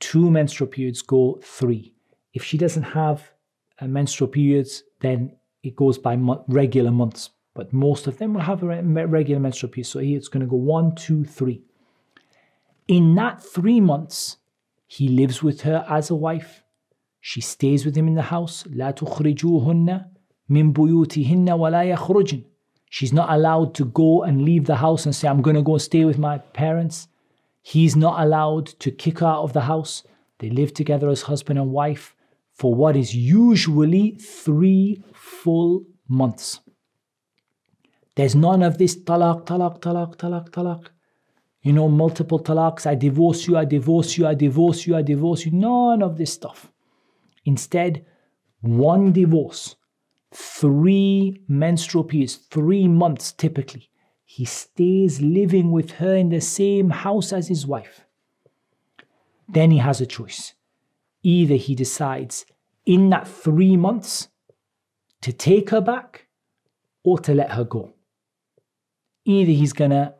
Two 0.00 0.30
menstrual 0.30 0.68
periods 0.68 1.00
go 1.00 1.40
three. 1.42 1.94
If 2.34 2.44
she 2.44 2.58
doesn't 2.58 2.82
have 2.82 3.32
uh, 3.80 3.86
menstrual 3.86 4.28
periods, 4.28 4.82
then 5.00 5.36
it 5.62 5.74
goes 5.76 5.96
by 5.96 6.16
mo- 6.16 6.44
regular 6.48 6.90
months. 6.90 7.30
But 7.54 7.72
most 7.72 8.06
of 8.06 8.18
them 8.18 8.34
will 8.34 8.42
have 8.42 8.62
a 8.62 8.82
regular 8.84 9.40
menstrual 9.40 9.72
period. 9.72 9.86
So 9.86 10.00
here 10.00 10.18
it's 10.18 10.28
going 10.28 10.44
to 10.44 10.50
go 10.50 10.56
one, 10.56 10.94
two, 10.94 11.24
three. 11.24 11.62
In 12.86 13.14
that 13.14 13.42
three 13.42 13.80
months, 13.80 14.36
he 14.87 15.07
lives 15.07 15.41
with 15.41 15.61
her 15.61 15.85
as 15.89 16.09
a 16.09 16.15
wife. 16.15 16.63
She 17.19 17.41
stays 17.41 17.85
with 17.85 17.95
him 17.95 18.07
in 18.07 18.15
the 18.15 18.29
house. 18.35 18.63
لا 18.63 18.91
تخرجوهن 18.91 20.05
من 20.49 20.73
بيوتهن 20.73 21.49
ولا 21.49 21.83
يخرجن. 21.83 22.43
She's 22.89 23.11
not 23.11 23.31
allowed 23.31 23.73
to 23.75 23.85
go 23.85 24.21
and 24.21 24.43
leave 24.43 24.65
the 24.65 24.75
house 24.75 25.05
and 25.05 25.15
say, 25.15 25.27
I'm 25.27 25.41
going 25.41 25.55
to 25.55 25.63
go 25.63 25.73
and 25.73 25.81
stay 25.81 26.05
with 26.05 26.19
my 26.19 26.37
parents. 26.37 27.07
He's 27.63 27.95
not 27.95 28.21
allowed 28.23 28.67
to 28.83 28.91
kick 28.91 29.19
her 29.19 29.25
out 29.25 29.43
of 29.43 29.53
the 29.53 29.61
house. 29.61 30.03
They 30.37 30.51
live 30.51 30.73
together 30.75 31.09
as 31.09 31.23
husband 31.23 31.57
and 31.57 31.71
wife 31.71 32.15
for 32.53 32.75
what 32.75 32.95
is 32.95 33.15
usually 33.15 34.11
three 34.19 35.01
full 35.13 35.85
months. 36.07 36.59
There's 38.15 38.35
none 38.35 38.61
of 38.61 38.77
this 38.77 38.95
talaq, 38.95 39.45
talaq, 39.45 39.79
talaq, 39.79 40.17
talaq, 40.17 40.49
talaq 40.49 40.89
you 41.68 41.74
know, 41.74 41.86
multiple 41.86 42.40
talaqs, 42.40 42.86
I 42.86 42.94
divorce 42.94 43.46
you, 43.46 43.58
I 43.58 43.66
divorce 43.66 44.16
you, 44.16 44.26
I 44.26 44.32
divorce 44.32 44.86
you, 44.86 44.96
I 44.96 45.02
divorce 45.02 45.44
you. 45.44 45.52
None 45.52 46.02
of 46.02 46.16
this 46.16 46.32
stuff. 46.32 46.72
Instead, 47.44 48.06
one 48.62 49.12
divorce, 49.12 49.76
three 50.32 51.42
menstrual 51.46 52.04
periods, 52.04 52.36
three 52.36 52.88
months 52.88 53.32
typically. 53.32 53.90
He 54.24 54.46
stays 54.46 55.20
living 55.20 55.70
with 55.70 55.90
her 56.00 56.14
in 56.16 56.30
the 56.30 56.40
same 56.40 56.88
house 56.88 57.34
as 57.34 57.48
his 57.48 57.66
wife. 57.66 58.06
Then 59.46 59.70
he 59.70 59.76
has 59.76 60.00
a 60.00 60.06
choice. 60.06 60.54
Either 61.22 61.56
he 61.56 61.74
decides 61.74 62.46
in 62.86 63.10
that 63.10 63.28
three 63.28 63.76
months 63.76 64.28
to 65.20 65.34
take 65.34 65.68
her 65.68 65.82
back 65.82 66.28
or 67.04 67.18
to 67.18 67.34
let 67.34 67.52
her 67.52 67.64
go. 67.64 67.92
Either 69.26 69.52
he's 69.52 69.74
going 69.74 69.90
to 69.90 70.14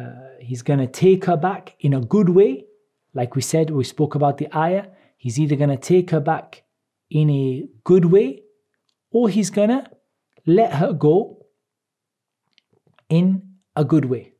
uh, 0.00 0.04
he's 0.40 0.62
going 0.62 0.78
to 0.78 0.86
take 0.86 1.24
her 1.24 1.36
back 1.36 1.74
in 1.80 1.94
a 1.94 2.00
good 2.00 2.28
way. 2.28 2.66
Like 3.14 3.34
we 3.34 3.42
said, 3.42 3.70
we 3.70 3.84
spoke 3.84 4.14
about 4.14 4.38
the 4.38 4.54
ayah. 4.56 4.86
He's 5.16 5.38
either 5.38 5.56
going 5.56 5.70
to 5.70 5.76
take 5.76 6.10
her 6.10 6.20
back 6.20 6.64
in 7.10 7.30
a 7.30 7.68
good 7.84 8.06
way 8.06 8.42
or 9.10 9.28
he's 9.28 9.50
going 9.50 9.70
to 9.70 9.88
let 10.46 10.74
her 10.74 10.92
go 10.92 11.46
in 13.08 13.42
a 13.74 13.84
good 13.84 14.04
way. 14.06 14.32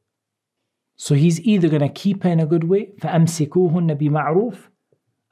So 0.97 1.15
he's 1.15 1.41
either 1.41 1.69
going 1.69 1.83
to 1.83 1.89
keep 1.89 2.23
her 2.25 2.31
in 2.31 2.41
a 2.41 2.47
good 2.47 2.65
way, 2.65 2.93
فَأَمْسِكُوهُنَّ 3.01 3.99
بِمَعْرُوفٍ 3.99 4.57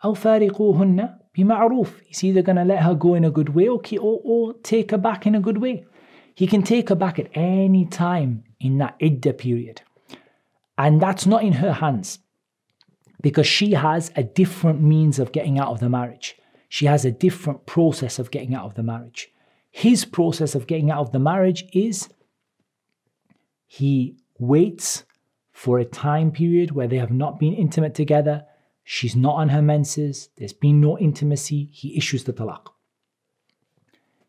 أو 0.04 0.14
فارقوهن 0.14 1.18
بمعروف. 1.38 2.02
He's 2.06 2.24
either 2.24 2.42
going 2.42 2.56
to 2.56 2.64
let 2.64 2.82
her 2.82 2.94
go 2.94 3.14
in 3.14 3.24
a 3.24 3.30
good 3.30 3.54
way 3.54 3.68
or, 3.68 3.80
or, 4.00 4.20
or 4.24 4.54
take 4.62 4.90
her 4.90 4.98
back 4.98 5.26
in 5.26 5.34
a 5.34 5.40
good 5.40 5.58
way. 5.58 5.86
He 6.34 6.46
can 6.46 6.62
take 6.62 6.88
her 6.90 6.94
back 6.94 7.18
at 7.18 7.28
any 7.34 7.86
time 7.86 8.44
in 8.60 8.78
that 8.78 8.96
iddah 8.98 9.32
period. 9.32 9.82
And 10.79 11.01
that's 11.01 11.27
not 11.27 11.43
in 11.43 11.53
her 11.53 11.73
hands 11.73 12.19
because 13.21 13.45
she 13.45 13.73
has 13.73 14.11
a 14.15 14.23
different 14.23 14.81
means 14.81 15.19
of 15.19 15.33
getting 15.33 15.59
out 15.59 15.67
of 15.67 15.81
the 15.81 15.89
marriage. 15.89 16.37
She 16.69 16.85
has 16.85 17.03
a 17.03 17.11
different 17.11 17.65
process 17.65 18.17
of 18.17 18.31
getting 18.31 18.55
out 18.55 18.63
of 18.63 18.75
the 18.75 18.83
marriage. 18.83 19.27
His 19.71 20.05
process 20.05 20.55
of 20.55 20.67
getting 20.67 20.89
out 20.89 21.01
of 21.01 21.11
the 21.11 21.19
marriage 21.19 21.65
is 21.73 22.07
he 23.67 24.15
waits 24.39 25.03
for 25.51 25.79
a 25.79 25.85
time 25.85 26.31
period 26.31 26.71
where 26.71 26.87
they 26.87 26.97
have 26.97 27.11
not 27.11 27.39
been 27.39 27.53
intimate 27.53 27.93
together. 27.93 28.45
She's 28.85 29.17
not 29.17 29.35
on 29.35 29.49
her 29.49 29.61
menses. 29.61 30.29
There's 30.37 30.53
been 30.53 30.79
no 30.79 30.97
intimacy. 30.97 31.67
He 31.73 31.97
issues 31.97 32.23
the 32.23 32.31
talaq. 32.31 32.67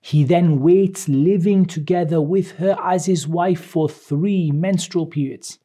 He 0.00 0.24
then 0.24 0.58
waits 0.58 1.08
living 1.08 1.64
together 1.64 2.20
with 2.20 2.52
her 2.52 2.76
as 2.82 3.06
his 3.06 3.28
wife 3.28 3.64
for 3.64 3.88
three 3.88 4.50
menstrual 4.50 5.06
periods 5.06 5.60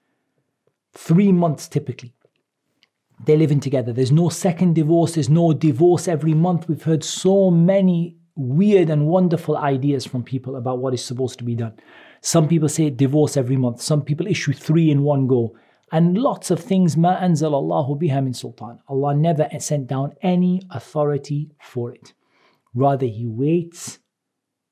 three 0.96 1.32
months 1.32 1.68
typically. 1.68 2.14
They're 3.26 3.38
living 3.38 3.60
together. 3.60 3.94
There's 3.94 4.12
no 4.12 4.30
second 4.30 4.76
divorce, 4.76 5.14
there's 5.14 5.30
no 5.30 5.54
divorce 5.54 6.08
every 6.08 6.34
month. 6.34 6.68
We've 6.68 6.84
heard 6.84 7.04
so 7.04 7.50
many 7.50 8.18
weird 8.36 8.90
and 8.90 9.08
wonderful 9.08 9.58
ideas 9.58 10.06
from 10.06 10.24
people 10.24 10.58
about 10.58 10.80
what 10.80 10.94
is 10.94 11.04
supposed 11.04 11.38
to 11.40 11.46
be 11.46 11.56
done. 11.56 11.74
Some 12.22 12.48
people 12.48 12.68
say 12.68 12.90
divorce 12.90 13.38
every 13.38 13.56
month, 13.56 13.82
some 13.82 14.02
people 14.02 14.28
issue 14.28 14.54
three 14.54 14.90
in 14.90 15.04
one 15.04 15.28
go. 15.28 15.56
And 15.92 16.18
lots 16.18 16.52
of 16.52 16.60
things, 16.60 16.98
ma 16.98 17.16
anzalallahu 17.18 18.02
biha 18.02 18.36
sultan. 18.36 18.80
Allah 18.90 19.16
never 19.16 19.48
sent 19.60 19.88
down 19.88 20.14
any 20.22 20.62
authority 20.72 21.52
for 21.62 21.94
it. 21.94 22.14
Rather, 22.74 23.06
He 23.06 23.26
waits, 23.28 24.00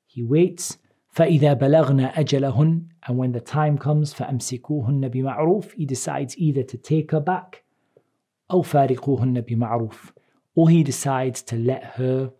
He 0.06 0.22
waits 0.22 0.78
فإذا 1.13 1.53
بلغنا 1.53 2.19
أجلهن 2.19 2.81
and 3.07 3.17
when 3.17 3.31
the 3.31 3.39
time 3.39 3.77
comes 3.77 4.13
فأمسكوهن 4.13 5.07
بمعروف 5.09 5.75
he 5.75 5.85
decides 5.85 6.37
either 6.37 6.63
to 6.63 6.77
take 6.77 7.11
her 7.11 7.19
back 7.19 7.63
أو 8.51 8.61
فارقوهن 8.61 9.41
بمعروف 9.41 10.13
or 10.55 10.69
he 10.69 10.83
decides 10.83 11.41
to 11.41 11.55
let 11.55 11.83
her 11.83 12.31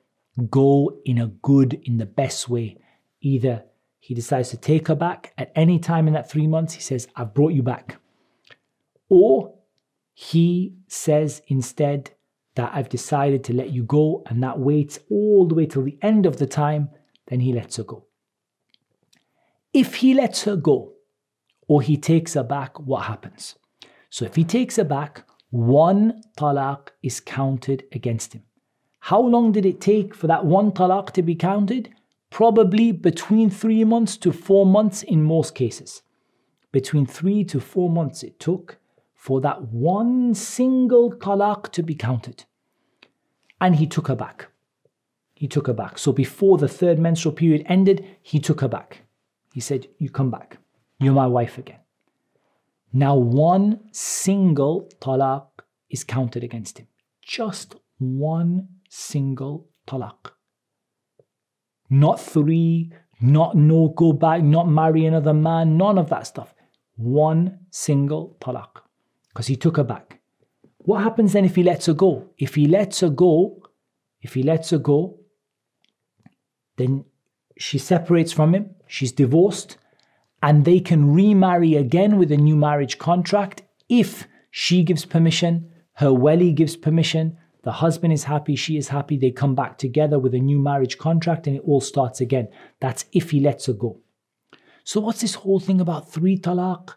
go 0.49 0.99
in 1.05 1.17
a 1.17 1.27
good 1.27 1.73
in 1.83 1.97
the 1.97 2.05
best 2.05 2.49
way 2.49 2.77
either 3.21 3.63
he 3.99 4.13
decides 4.15 4.49
to 4.49 4.57
take 4.57 4.87
her 4.87 4.95
back 4.95 5.33
at 5.37 5.51
any 5.55 5.77
time 5.77 6.07
in 6.07 6.13
that 6.13 6.29
three 6.29 6.47
months, 6.47 6.73
he 6.73 6.81
says, 6.81 7.07
I've 7.15 7.33
brought 7.33 7.53
you 7.53 7.61
back. 7.61 7.97
Or 9.09 9.53
he 10.13 10.75
says 10.87 11.41
instead 11.47 12.11
that 12.55 12.71
I've 12.73 12.89
decided 12.89 13.43
to 13.45 13.53
let 13.53 13.69
you 13.69 13.83
go, 13.83 14.23
and 14.25 14.41
that 14.41 14.59
waits 14.59 14.99
all 15.09 15.47
the 15.47 15.55
way 15.55 15.65
till 15.65 15.83
the 15.83 15.97
end 16.01 16.25
of 16.25 16.37
the 16.37 16.47
time, 16.47 16.89
then 17.27 17.41
he 17.41 17.53
lets 17.53 17.77
her 17.77 17.83
go. 17.83 18.05
If 19.74 19.96
he 19.96 20.14
lets 20.14 20.44
her 20.44 20.54
go 20.54 20.92
or 21.66 21.82
he 21.82 21.96
takes 21.96 22.34
her 22.34 22.44
back, 22.44 22.78
what 22.78 23.06
happens? 23.06 23.56
So 24.08 24.24
if 24.24 24.36
he 24.36 24.44
takes 24.44 24.76
her 24.76 24.84
back, 24.84 25.26
one 25.50 26.22
talaq 26.38 26.90
is 27.02 27.18
counted 27.18 27.82
against 27.90 28.34
him. 28.34 28.44
How 29.00 29.20
long 29.20 29.50
did 29.50 29.66
it 29.66 29.80
take 29.80 30.14
for 30.14 30.28
that 30.28 30.46
one 30.46 30.70
talaq 30.70 31.10
to 31.14 31.22
be 31.22 31.34
counted? 31.34 31.90
Probably 32.30 32.92
between 32.92 33.50
three 33.50 33.82
months 33.82 34.16
to 34.18 34.32
four 34.32 34.64
months 34.64 35.02
in 35.02 35.24
most 35.24 35.56
cases. 35.56 36.02
Between 36.70 37.04
three 37.04 37.42
to 37.44 37.60
four 37.60 37.90
months 37.90 38.22
it 38.22 38.38
took 38.38 38.78
for 39.14 39.40
that 39.40 39.62
one 39.72 40.34
single 40.34 41.12
talaq 41.12 41.72
to 41.72 41.82
be 41.82 41.96
counted. 41.96 42.44
And 43.60 43.76
he 43.76 43.88
took 43.88 44.06
her 44.06 44.16
back. 44.16 44.46
He 45.34 45.48
took 45.48 45.66
her 45.66 45.72
back. 45.72 45.98
So 45.98 46.12
before 46.12 46.58
the 46.58 46.68
third 46.68 47.00
menstrual 47.00 47.34
period 47.34 47.66
ended, 47.66 48.06
he 48.22 48.38
took 48.38 48.60
her 48.60 48.68
back. 48.68 49.03
He 49.54 49.60
said, 49.60 49.86
You 49.98 50.10
come 50.10 50.32
back. 50.32 50.58
You're 50.98 51.14
my 51.14 51.28
wife 51.28 51.58
again. 51.58 51.78
Now, 52.92 53.14
one 53.14 53.82
single 53.92 54.90
talaq 55.00 55.46
is 55.88 56.02
counted 56.02 56.42
against 56.42 56.78
him. 56.78 56.88
Just 57.22 57.76
one 57.98 58.66
single 58.90 59.68
talaq. 59.86 60.32
Not 61.88 62.20
three, 62.20 62.90
not 63.20 63.54
no 63.54 63.90
go 63.90 64.12
back, 64.12 64.42
not 64.42 64.68
marry 64.68 65.06
another 65.06 65.32
man, 65.32 65.76
none 65.76 65.98
of 65.98 66.08
that 66.10 66.26
stuff. 66.26 66.52
One 66.96 67.60
single 67.70 68.36
talaq 68.40 68.82
because 69.28 69.46
he 69.46 69.54
took 69.54 69.76
her 69.76 69.84
back. 69.84 70.18
What 70.78 71.04
happens 71.04 71.32
then 71.32 71.44
if 71.44 71.54
he 71.54 71.62
lets 71.62 71.86
her 71.86 71.94
go? 71.94 72.30
If 72.38 72.56
he 72.56 72.66
lets 72.66 72.98
her 73.00 73.08
go, 73.08 73.62
if 74.20 74.34
he 74.34 74.42
lets 74.42 74.70
her 74.70 74.78
go, 74.78 75.20
then 76.76 77.04
she 77.56 77.78
separates 77.78 78.32
from 78.32 78.54
him, 78.54 78.70
she's 78.86 79.12
divorced, 79.12 79.76
and 80.42 80.64
they 80.64 80.80
can 80.80 81.12
remarry 81.12 81.74
again 81.74 82.18
with 82.18 82.30
a 82.32 82.36
new 82.36 82.56
marriage 82.56 82.98
contract 82.98 83.62
if 83.88 84.26
she 84.50 84.82
gives 84.82 85.04
permission, 85.04 85.70
her 85.94 86.12
wali 86.12 86.52
gives 86.52 86.76
permission, 86.76 87.36
the 87.62 87.72
husband 87.72 88.12
is 88.12 88.24
happy, 88.24 88.56
she 88.56 88.76
is 88.76 88.88
happy, 88.88 89.16
they 89.16 89.30
come 89.30 89.54
back 89.54 89.78
together 89.78 90.18
with 90.18 90.34
a 90.34 90.38
new 90.38 90.58
marriage 90.58 90.98
contract 90.98 91.46
and 91.46 91.56
it 91.56 91.62
all 91.64 91.80
starts 91.80 92.20
again. 92.20 92.48
That's 92.80 93.06
if 93.12 93.30
he 93.30 93.40
lets 93.40 93.66
her 93.66 93.72
go. 93.72 94.00
So, 94.84 95.00
what's 95.00 95.22
this 95.22 95.34
whole 95.34 95.60
thing 95.60 95.80
about 95.80 96.12
three 96.12 96.38
talaq? 96.38 96.94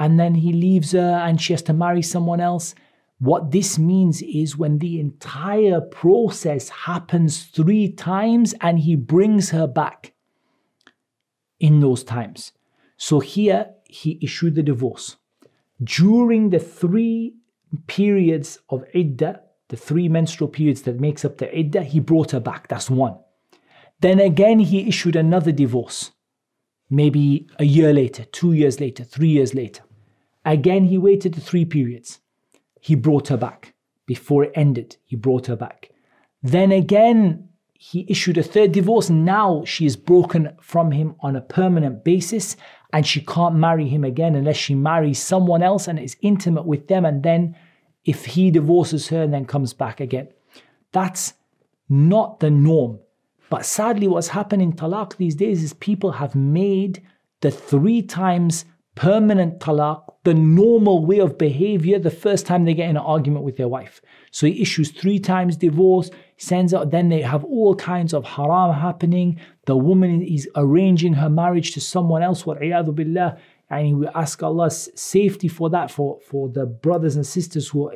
and 0.00 0.18
then 0.18 0.34
he 0.34 0.52
leaves 0.52 0.92
her 0.92 1.22
and 1.24 1.40
she 1.40 1.52
has 1.52 1.62
to 1.62 1.74
marry 1.74 2.02
someone 2.02 2.40
else. 2.40 2.74
What 3.20 3.50
this 3.50 3.78
means 3.78 4.22
is 4.22 4.56
when 4.56 4.78
the 4.78 4.98
entire 4.98 5.82
process 5.82 6.70
happens 6.70 7.44
three 7.44 7.92
times 7.92 8.54
and 8.62 8.78
he 8.78 8.96
brings 8.96 9.50
her 9.50 9.66
back 9.66 10.14
in 11.58 11.80
those 11.80 12.02
times. 12.02 12.52
So 12.96 13.20
here 13.20 13.74
he 13.84 14.18
issued 14.22 14.54
the 14.54 14.62
divorce. 14.62 15.16
During 15.84 16.48
the 16.48 16.58
three 16.58 17.34
periods 17.86 18.58
of 18.70 18.84
iddah, 18.94 19.40
the 19.68 19.76
three 19.76 20.08
menstrual 20.08 20.48
periods 20.48 20.82
that 20.82 20.98
makes 20.98 21.22
up 21.22 21.36
the 21.36 21.54
iddah, 21.56 21.82
he 21.82 22.00
brought 22.00 22.30
her 22.30 22.40
back. 22.40 22.68
That's 22.68 22.88
one. 22.88 23.18
Then 24.00 24.18
again, 24.18 24.60
he 24.60 24.88
issued 24.88 25.14
another 25.14 25.52
divorce, 25.52 26.10
maybe 26.88 27.46
a 27.58 27.64
year 27.64 27.92
later, 27.92 28.24
two 28.24 28.54
years 28.54 28.80
later, 28.80 29.04
three 29.04 29.28
years 29.28 29.54
later. 29.54 29.82
Again, 30.46 30.86
he 30.86 30.96
waited 30.96 31.34
the 31.34 31.42
three 31.42 31.66
periods. 31.66 32.18
He 32.80 32.94
brought 32.94 33.28
her 33.28 33.36
back. 33.36 33.74
Before 34.06 34.44
it 34.44 34.52
ended, 34.54 34.96
he 35.04 35.14
brought 35.14 35.46
her 35.46 35.56
back. 35.56 35.90
Then 36.42 36.72
again, 36.72 37.48
he 37.74 38.06
issued 38.08 38.38
a 38.38 38.42
third 38.42 38.72
divorce. 38.72 39.08
Now 39.08 39.64
she 39.64 39.86
is 39.86 39.96
broken 39.96 40.56
from 40.60 40.92
him 40.92 41.14
on 41.20 41.36
a 41.36 41.40
permanent 41.40 42.04
basis 42.04 42.56
and 42.92 43.06
she 43.06 43.20
can't 43.20 43.54
marry 43.54 43.88
him 43.88 44.04
again 44.04 44.34
unless 44.34 44.56
she 44.56 44.74
marries 44.74 45.18
someone 45.18 45.62
else 45.62 45.86
and 45.86 45.98
is 45.98 46.16
intimate 46.22 46.66
with 46.66 46.88
them. 46.88 47.04
And 47.04 47.22
then, 47.22 47.56
if 48.04 48.24
he 48.24 48.50
divorces 48.50 49.08
her 49.08 49.22
and 49.22 49.32
then 49.32 49.44
comes 49.44 49.72
back 49.72 50.00
again, 50.00 50.28
that's 50.92 51.34
not 51.88 52.40
the 52.40 52.50
norm. 52.50 52.98
But 53.48 53.64
sadly, 53.64 54.06
what's 54.06 54.28
happened 54.28 54.62
in 54.62 54.72
talaq 54.72 55.16
these 55.16 55.34
days 55.34 55.62
is 55.62 55.72
people 55.74 56.12
have 56.12 56.34
made 56.34 57.02
the 57.40 57.50
three 57.50 58.02
times 58.02 58.64
permanent 59.00 59.58
talaq 59.60 60.02
the 60.24 60.34
normal 60.34 61.06
way 61.06 61.20
of 61.20 61.38
behavior 61.38 61.98
the 61.98 62.10
first 62.10 62.44
time 62.44 62.66
they 62.66 62.74
get 62.74 62.90
in 62.90 62.98
an 62.98 63.02
argument 63.02 63.42
with 63.42 63.56
their 63.56 63.66
wife. 63.66 64.02
So 64.30 64.46
he 64.46 64.60
issues 64.60 64.90
three 64.90 65.18
times 65.18 65.56
divorce, 65.56 66.10
sends 66.36 66.74
out, 66.74 66.90
then 66.90 67.08
they 67.08 67.22
have 67.22 67.42
all 67.44 67.74
kinds 67.74 68.12
of 68.12 68.26
haram 68.26 68.74
happening. 68.74 69.40
The 69.64 69.74
woman 69.74 70.20
is 70.20 70.46
arranging 70.54 71.14
her 71.14 71.30
marriage 71.30 71.72
to 71.72 71.80
someone 71.80 72.22
else, 72.22 72.42
wa'iyadu 72.42 72.94
billah. 72.94 73.38
And 73.70 74.00
we 74.00 74.06
ask 74.08 74.42
Allah's 74.42 74.90
safety 74.94 75.48
for 75.48 75.70
that, 75.70 75.90
for, 75.90 76.20
for 76.28 76.50
the 76.50 76.66
brothers 76.66 77.16
and 77.16 77.26
sisters 77.26 77.68
who, 77.68 77.90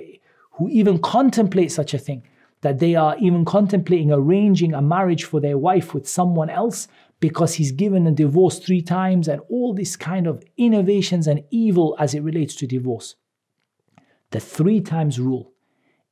who 0.53 0.71
even 0.71 0.99
contemplate 1.01 1.71
such 1.71 1.93
a 1.93 1.99
thing, 1.99 2.23
that 2.63 2.79
they 2.79 2.95
are 2.95 3.15
even 3.19 3.45
contemplating 3.45 4.11
arranging 4.11 4.73
a 4.73 4.81
marriage 4.81 5.25
for 5.25 5.39
their 5.39 5.59
wife 5.59 5.93
with 5.93 6.09
someone 6.09 6.49
else 6.49 6.89
because 7.29 7.55
he's 7.55 7.73
given 7.73 8.07
a 8.07 8.13
divorce 8.13 8.59
three 8.59 8.83
times 8.83 9.29
and 9.29 9.41
all 9.49 9.73
this 9.73 9.97
kind 9.97 10.27
of 10.27 10.45
innovations 10.59 11.27
and 11.27 11.43
evil 11.51 11.97
as 11.99 12.13
it 12.13 12.21
relates 12.21 12.55
to 12.55 12.67
divorce. 12.67 13.15
The 14.33 14.41
three 14.41 14.83
times 14.83 15.19
rule 15.19 15.55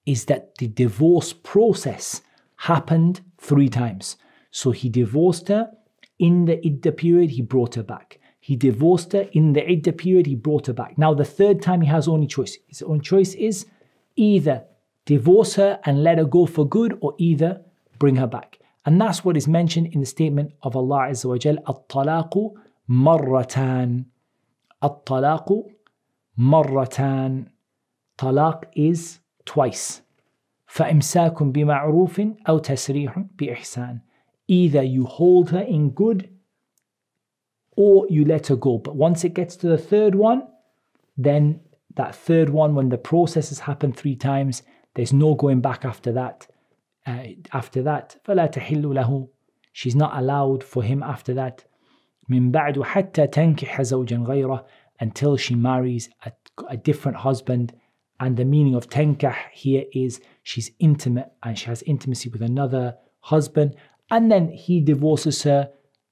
is 0.06 0.24
that 0.24 0.54
the 0.56 0.68
divorce 0.68 1.34
process 1.34 2.22
happened 2.56 3.20
three 3.36 3.68
times. 3.68 4.16
So 4.50 4.70
he 4.70 4.88
divorced 4.88 5.48
her 5.48 5.70
in 6.18 6.46
the 6.46 6.56
idda 6.56 6.96
period, 6.96 7.28
he 7.32 7.42
brought 7.42 7.74
her 7.74 7.82
back. 7.82 8.18
He 8.40 8.56
divorced 8.56 9.12
her 9.12 9.28
in 9.32 9.52
the 9.52 9.60
idda 9.60 9.98
period, 9.98 10.24
he 10.24 10.34
brought 10.34 10.66
her 10.68 10.72
back. 10.72 10.96
Now, 10.96 11.12
the 11.12 11.26
third 11.26 11.60
time 11.60 11.82
he 11.82 11.88
has 11.88 12.08
only 12.08 12.26
choice. 12.26 12.56
His 12.68 12.80
own 12.80 13.02
choice 13.02 13.34
is 13.34 13.66
either 14.16 14.64
divorce 15.04 15.56
her 15.56 15.78
and 15.84 16.02
let 16.02 16.16
her 16.16 16.24
go 16.24 16.46
for 16.46 16.66
good, 16.66 16.96
or 17.02 17.14
either 17.18 17.60
bring 17.98 18.16
her 18.16 18.26
back. 18.26 18.61
And 18.85 19.01
that's 19.01 19.25
what 19.25 19.35
is 19.35 19.47
mentioned 19.47 19.87
in 19.87 19.99
the 19.99 20.05
statement 20.05 20.53
of 20.63 20.75
Allah 20.75 21.07
Azza 21.09 21.25
wa 21.25 21.37
Jal, 21.37 21.57
At-talaqu 21.67 22.53
marratan. 22.89 24.05
At-talaqu 24.81 25.63
marratan. 26.39 27.47
Talaq 28.17 28.63
is 28.75 29.19
twice. 29.45 30.01
فإمساك 30.67 31.43
بمعروف 31.43 32.21
أو 32.49 32.57
تسريح 32.57 33.19
بإحسان. 33.37 34.01
Either 34.47 34.83
you 34.83 35.05
hold 35.05 35.49
her 35.49 35.61
in 35.61 35.89
good 35.89 36.29
or 37.75 38.07
you 38.09 38.25
let 38.25 38.47
her 38.47 38.55
go. 38.55 38.77
But 38.77 38.95
once 38.95 39.23
it 39.23 39.33
gets 39.33 39.55
to 39.57 39.67
the 39.67 39.77
third 39.77 40.15
one, 40.15 40.47
then 41.17 41.59
that 41.95 42.15
third 42.15 42.49
one, 42.49 42.75
when 42.75 42.89
the 42.89 42.97
process 42.97 43.49
has 43.49 43.59
happened 43.59 43.97
three 43.97 44.15
times, 44.15 44.63
there's 44.95 45.13
no 45.13 45.35
going 45.35 45.61
back 45.61 45.83
after 45.83 46.11
that 46.13 46.47
uh, 47.07 47.23
after 47.53 47.81
that 47.83 48.17
فلا 48.25 48.47
تحل 48.47 48.93
له 48.93 49.27
she's 49.73 49.95
not 49.95 50.17
allowed 50.17 50.63
for 50.63 50.83
him 50.83 51.03
after 51.03 51.33
that 51.33 51.65
من 52.29 52.51
بعد 52.51 52.81
حتى 52.81 53.27
تنكح 53.27 53.81
زوجا 53.81 54.17
غيره 54.17 54.65
until 54.99 55.37
she 55.37 55.55
marries 55.55 56.09
a, 56.25 56.31
a 56.69 56.77
different 56.77 57.17
husband 57.17 57.73
and 58.19 58.35
the 58.35 58.45
meaning 58.45 58.75
of 58.75 58.89
tenkah 58.89 59.35
here 59.53 59.83
is 59.93 60.19
she's 60.43 60.71
intimate 60.79 61.31
and 61.43 61.57
she 61.57 61.65
has 61.67 61.83
intimacy 61.83 62.29
with 62.29 62.41
another 62.41 62.95
husband 63.19 63.75
and 64.09 64.31
then 64.31 64.49
he 64.49 64.81
divorces 64.81 65.43
her 65.43 65.69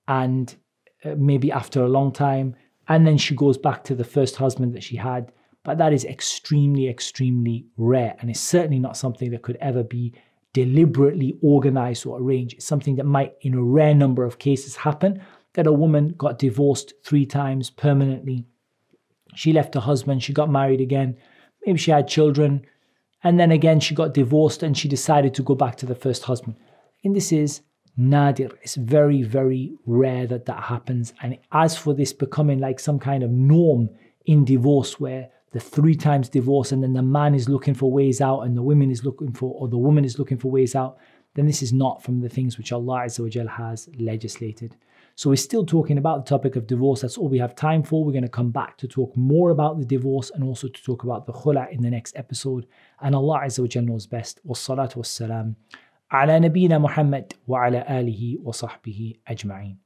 and 0.08 0.56
uh, 1.04 1.16
maybe 1.18 1.52
after 1.52 1.84
a 1.84 1.90
long 1.90 2.12
time 2.12 2.56
and 2.88 3.08
then 3.08 3.18
she 3.18 3.36
goes 3.36 3.58
back 3.58 3.84
to 3.84 3.96
the 3.96 4.04
first 4.04 4.36
husband 4.36 4.74
that 4.74 4.84
she 4.84 4.96
had 4.96 5.32
but 5.64 5.78
that 5.78 5.94
is 5.94 6.06
extremely 6.06 6.88
extremely 6.88 7.66
rare 7.78 8.16
and 8.20 8.30
it's 8.30 8.40
certainly 8.40 8.80
not 8.80 8.96
something 8.96 9.32
that 9.32 9.42
could 9.42 9.58
ever 9.60 9.84
be 9.84 10.14
deliberately 10.53 11.39
organized 11.43 12.07
or 12.07 12.21
arranged. 12.21 12.55
It's 12.55 12.67
something 12.67 12.97
that 12.97 13.05
might, 13.05 13.35
in 13.41 13.55
a 13.55 13.63
rare 13.63 13.95
number 13.95 14.25
of 14.25 14.39
cases, 14.39 14.77
happen 14.77 15.23
that 15.55 15.67
a 15.67 15.73
woman 15.73 16.15
got 16.17 16.39
divorced 16.39 16.95
three 17.05 17.27
times 17.27 17.71
permanently. 17.71 18.47
She 19.35 19.53
left 19.53 19.75
her 19.75 19.81
husband, 19.81 20.23
she 20.23 20.33
got 20.33 20.51
married 20.51 20.81
again, 20.81 21.17
maybe 21.65 21.79
she 21.79 21.91
had 21.91 22.09
children, 22.09 22.67
and 23.23 23.39
then 23.39 23.53
again 23.53 23.81
she 23.81 23.95
got 23.95 24.15
divorced 24.15 24.63
and 24.63 24.77
she 24.77 24.89
decided 24.89 25.35
to 25.35 25.43
go 25.43 25.55
back 25.55 25.77
to 25.77 25.87
the 25.87 25.95
first 25.95 26.25
husband. 26.25 26.57
And 27.05 27.15
this 27.15 27.33
is 27.33 27.63
nadir. 27.97 28.51
It's 28.63 28.77
very, 28.77 29.23
very 29.23 29.75
rare 29.87 30.27
that 30.27 30.47
that 30.47 30.65
happens. 30.65 31.13
And 31.23 31.39
as 31.53 31.77
for 31.77 31.95
this 31.95 32.13
becoming 32.13 32.59
like 32.59 32.81
some 32.81 32.99
kind 32.99 33.23
of 33.23 33.31
norm 33.31 33.91
in 34.27 34.45
divorce 34.45 34.99
where 34.99 35.31
the 35.53 35.61
three 35.61 35.95
times 35.95 36.29
divorce 36.29 36.73
and 36.73 36.83
then 36.83 36.93
the 36.93 37.03
man 37.03 37.35
is 37.35 37.49
looking 37.49 37.75
for 37.75 37.91
ways 37.91 38.21
out 38.21 38.41
and 38.41 38.57
the 38.57 38.63
woman 38.63 38.91
is 38.91 39.05
looking 39.05 39.33
for 39.33 39.53
or 39.55 39.69
the 39.69 39.79
woman 39.79 40.05
is 40.05 40.19
looking 40.19 40.39
for 40.39 40.51
ways 40.51 40.75
out 40.75 40.99
then 41.35 41.47
this 41.47 41.63
is 41.63 41.73
not 41.73 42.03
from 42.03 42.21
the 42.21 42.29
things 42.29 42.59
which 42.59 42.73
Allah 42.73 43.03
Azza 43.07 43.49
has 43.49 43.89
legislated 43.99 44.77
So 45.15 45.31
we're 45.31 45.37
still 45.37 45.67
talking 45.67 45.99
about 45.99 46.25
the 46.25 46.29
topic 46.29 46.57
of 46.57 46.67
divorce. 46.67 47.03
That's 47.03 47.19
all 47.19 47.29
we 47.29 47.39
have 47.39 47.55
time 47.55 47.83
for. 47.83 48.05
We're 48.05 48.13
going 48.13 48.23
to 48.23 48.29
come 48.29 48.51
back 48.51 48.79
to 48.79 48.89
talk 48.89 49.15
more 49.17 49.51
about 49.51 49.79
the 49.79 49.85
divorce 49.85 50.31
and 50.35 50.43
also 50.43 50.69
to 50.69 50.83
talk 50.83 51.05
about 51.05 51.27
the 51.27 51.33
khula 51.33 51.71
in 51.71 51.83
the 51.83 51.91
next 51.91 52.17
episode. 52.17 52.67
And 53.01 53.15
Allah 53.15 53.43
Azza 53.45 53.85
knows 53.85 54.07
best. 54.07 54.41
Wassalatu 54.47 54.97
wassalam 54.97 55.57
ala 56.11 56.41
nabina 56.41 56.81
Muhammad 56.81 57.35
wa 57.47 57.67
ala 57.67 57.85
alihi 57.89 58.41
wa 58.41 58.53
sahbihi 58.53 59.19
ajma'in. 59.29 59.77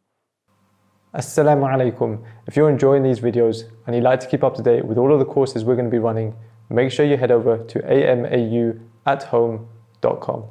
Assalamu 1.14 1.64
alaikum. 1.72 2.18
If 2.48 2.56
you're 2.56 2.68
enjoying 2.68 3.04
these 3.04 3.20
videos 3.20 3.70
and 3.86 3.94
you'd 3.94 4.02
like 4.02 4.18
to 4.20 4.26
keep 4.26 4.42
up 4.42 4.56
to 4.56 4.62
date 4.62 4.84
with 4.84 4.98
all 4.98 5.12
of 5.12 5.20
the 5.20 5.24
courses 5.24 5.64
we're 5.64 5.76
going 5.76 5.84
to 5.84 5.90
be 5.90 5.98
running, 5.98 6.34
make 6.70 6.90
sure 6.90 7.06
you 7.06 7.16
head 7.16 7.30
over 7.30 7.58
to 7.58 7.78
amauathome.com. 9.06 10.44